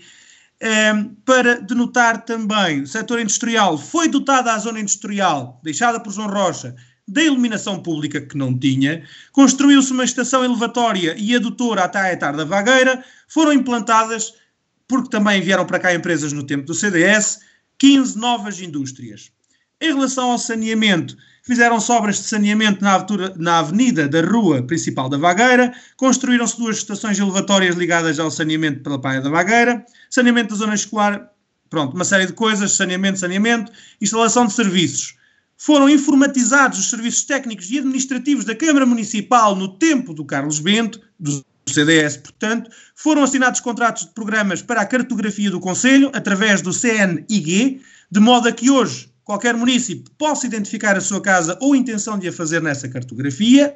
[0.94, 3.78] um, para denotar também o setor industrial.
[3.78, 6.74] Foi dotada a zona industrial, deixada por João Rocha,
[7.06, 12.34] da iluminação pública que não tinha, construiu-se uma estação elevatória e adutora até a etar
[12.34, 14.34] da Vagueira, foram implantadas,
[14.88, 17.40] porque também vieram para cá empresas no tempo do CDS,
[17.78, 19.30] 15 novas indústrias.
[19.80, 23.04] Em relação ao saneamento, fizeram-se obras de saneamento na,
[23.36, 29.00] na avenida da rua principal da Vagueira, construíram-se duas estações elevatórias ligadas ao saneamento pela
[29.00, 31.30] Praia da Vagueira, saneamento da zona escolar,
[31.68, 33.70] pronto, uma série de coisas, saneamento, saneamento,
[34.00, 35.16] instalação de serviços
[35.64, 41.00] foram informatizados os serviços técnicos e administrativos da Câmara Municipal no tempo do Carlos Bento,
[41.18, 46.70] do CDS, portanto, foram assinados contratos de programas para a cartografia do Conselho através do
[46.70, 47.80] CNIG,
[48.10, 52.28] de modo a que hoje qualquer município possa identificar a sua casa ou intenção de
[52.28, 53.74] a fazer nessa cartografia.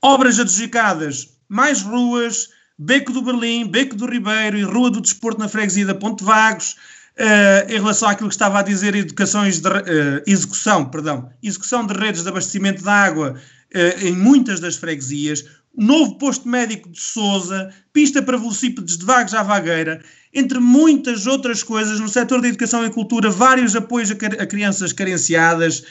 [0.00, 5.48] Obras adjudicadas, mais ruas, Beco do Berlim, Beco do Ribeiro e Rua do Desporto na
[5.48, 6.76] freguesia da Ponte Vagos,
[7.18, 11.94] Uh, em relação àquilo que estava a dizer, educações de, uh, execução, perdão, execução de
[11.94, 13.36] redes de abastecimento de água
[13.74, 15.42] uh, em muitas das freguesias,
[15.74, 20.02] novo posto médico de Sousa, pista para velocípedes de Vagos à Vagueira,
[20.34, 24.92] entre muitas outras coisas no setor da educação e cultura, vários apoios a, a crianças
[24.92, 25.84] carenciadas,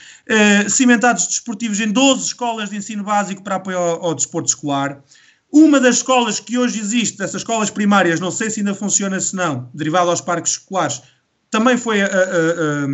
[0.69, 5.02] cimentados desportivos em 12 escolas de ensino básico para apoio ao, ao desporto escolar.
[5.52, 9.35] Uma das escolas que hoje existe, dessas escolas primárias, não sei se ainda funciona, se
[9.35, 11.02] não, derivado aos parques escolares,
[11.49, 12.88] também foi a, a,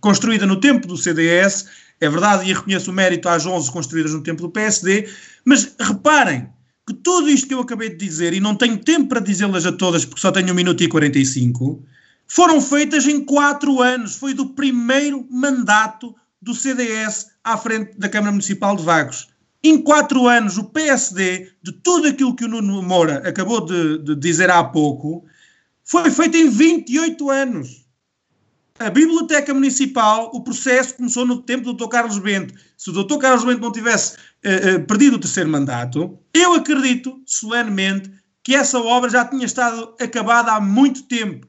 [0.00, 1.66] construída no tempo do CDS,
[2.00, 5.08] é verdade, e reconheço o mérito às 11 construídas no tempo do PSD,
[5.44, 6.48] mas reparem,
[6.86, 9.72] que tudo isto que eu acabei de dizer, e não tenho tempo para dizê-las a
[9.72, 11.84] todas porque só tenho 1 minuto e 45,
[12.28, 14.16] foram feitas em 4 anos.
[14.16, 19.28] Foi do primeiro mandato do CDS à frente da Câmara Municipal de Vagos.
[19.64, 24.14] Em 4 anos, o PSD, de tudo aquilo que o Nuno Moura acabou de, de
[24.14, 25.24] dizer há pouco,
[25.88, 27.88] foi feito em 28 anos
[28.78, 31.90] a Biblioteca Municipal, o processo começou no tempo do Dr.
[31.90, 32.54] Carlos Bento.
[32.76, 33.18] Se o Dr.
[33.18, 38.10] Carlos Bento não tivesse uh, uh, perdido o terceiro mandato, eu acredito solenemente
[38.44, 41.46] que essa obra já tinha estado acabada há muito tempo.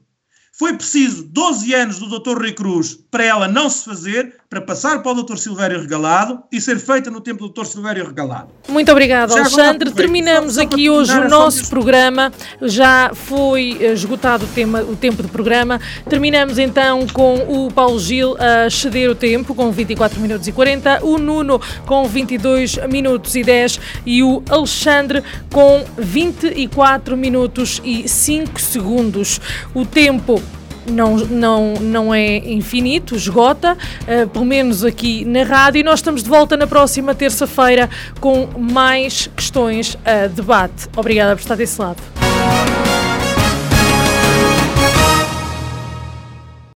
[0.53, 2.37] Foi preciso 12 anos do Dr.
[2.37, 5.35] Rui Cruz para ela não se fazer, para passar para o Dr.
[5.37, 7.65] Silvério Regalado e ser feita no tempo do Dr.
[7.65, 8.49] Silvério Regalado.
[8.67, 9.91] Muito obrigado, já Alexandre.
[9.91, 12.31] Terminamos só, só aqui hoje o nosso programa.
[12.61, 15.79] Já foi eh, esgotado o, tema, o tempo de programa.
[16.07, 21.03] Terminamos então com o Paulo Gil a ceder o tempo, com 24 minutos e 40,
[21.03, 28.61] o Nuno com 22 minutos e 10 e o Alexandre com 24 minutos e 5
[28.61, 29.41] segundos.
[29.73, 30.41] O tempo
[30.87, 35.79] não, não, não é infinito, esgota, uh, pelo menos aqui na rádio.
[35.79, 37.89] E nós estamos de volta na próxima terça-feira
[38.19, 40.87] com mais questões a debate.
[40.95, 42.18] Obrigada por estar desse lado.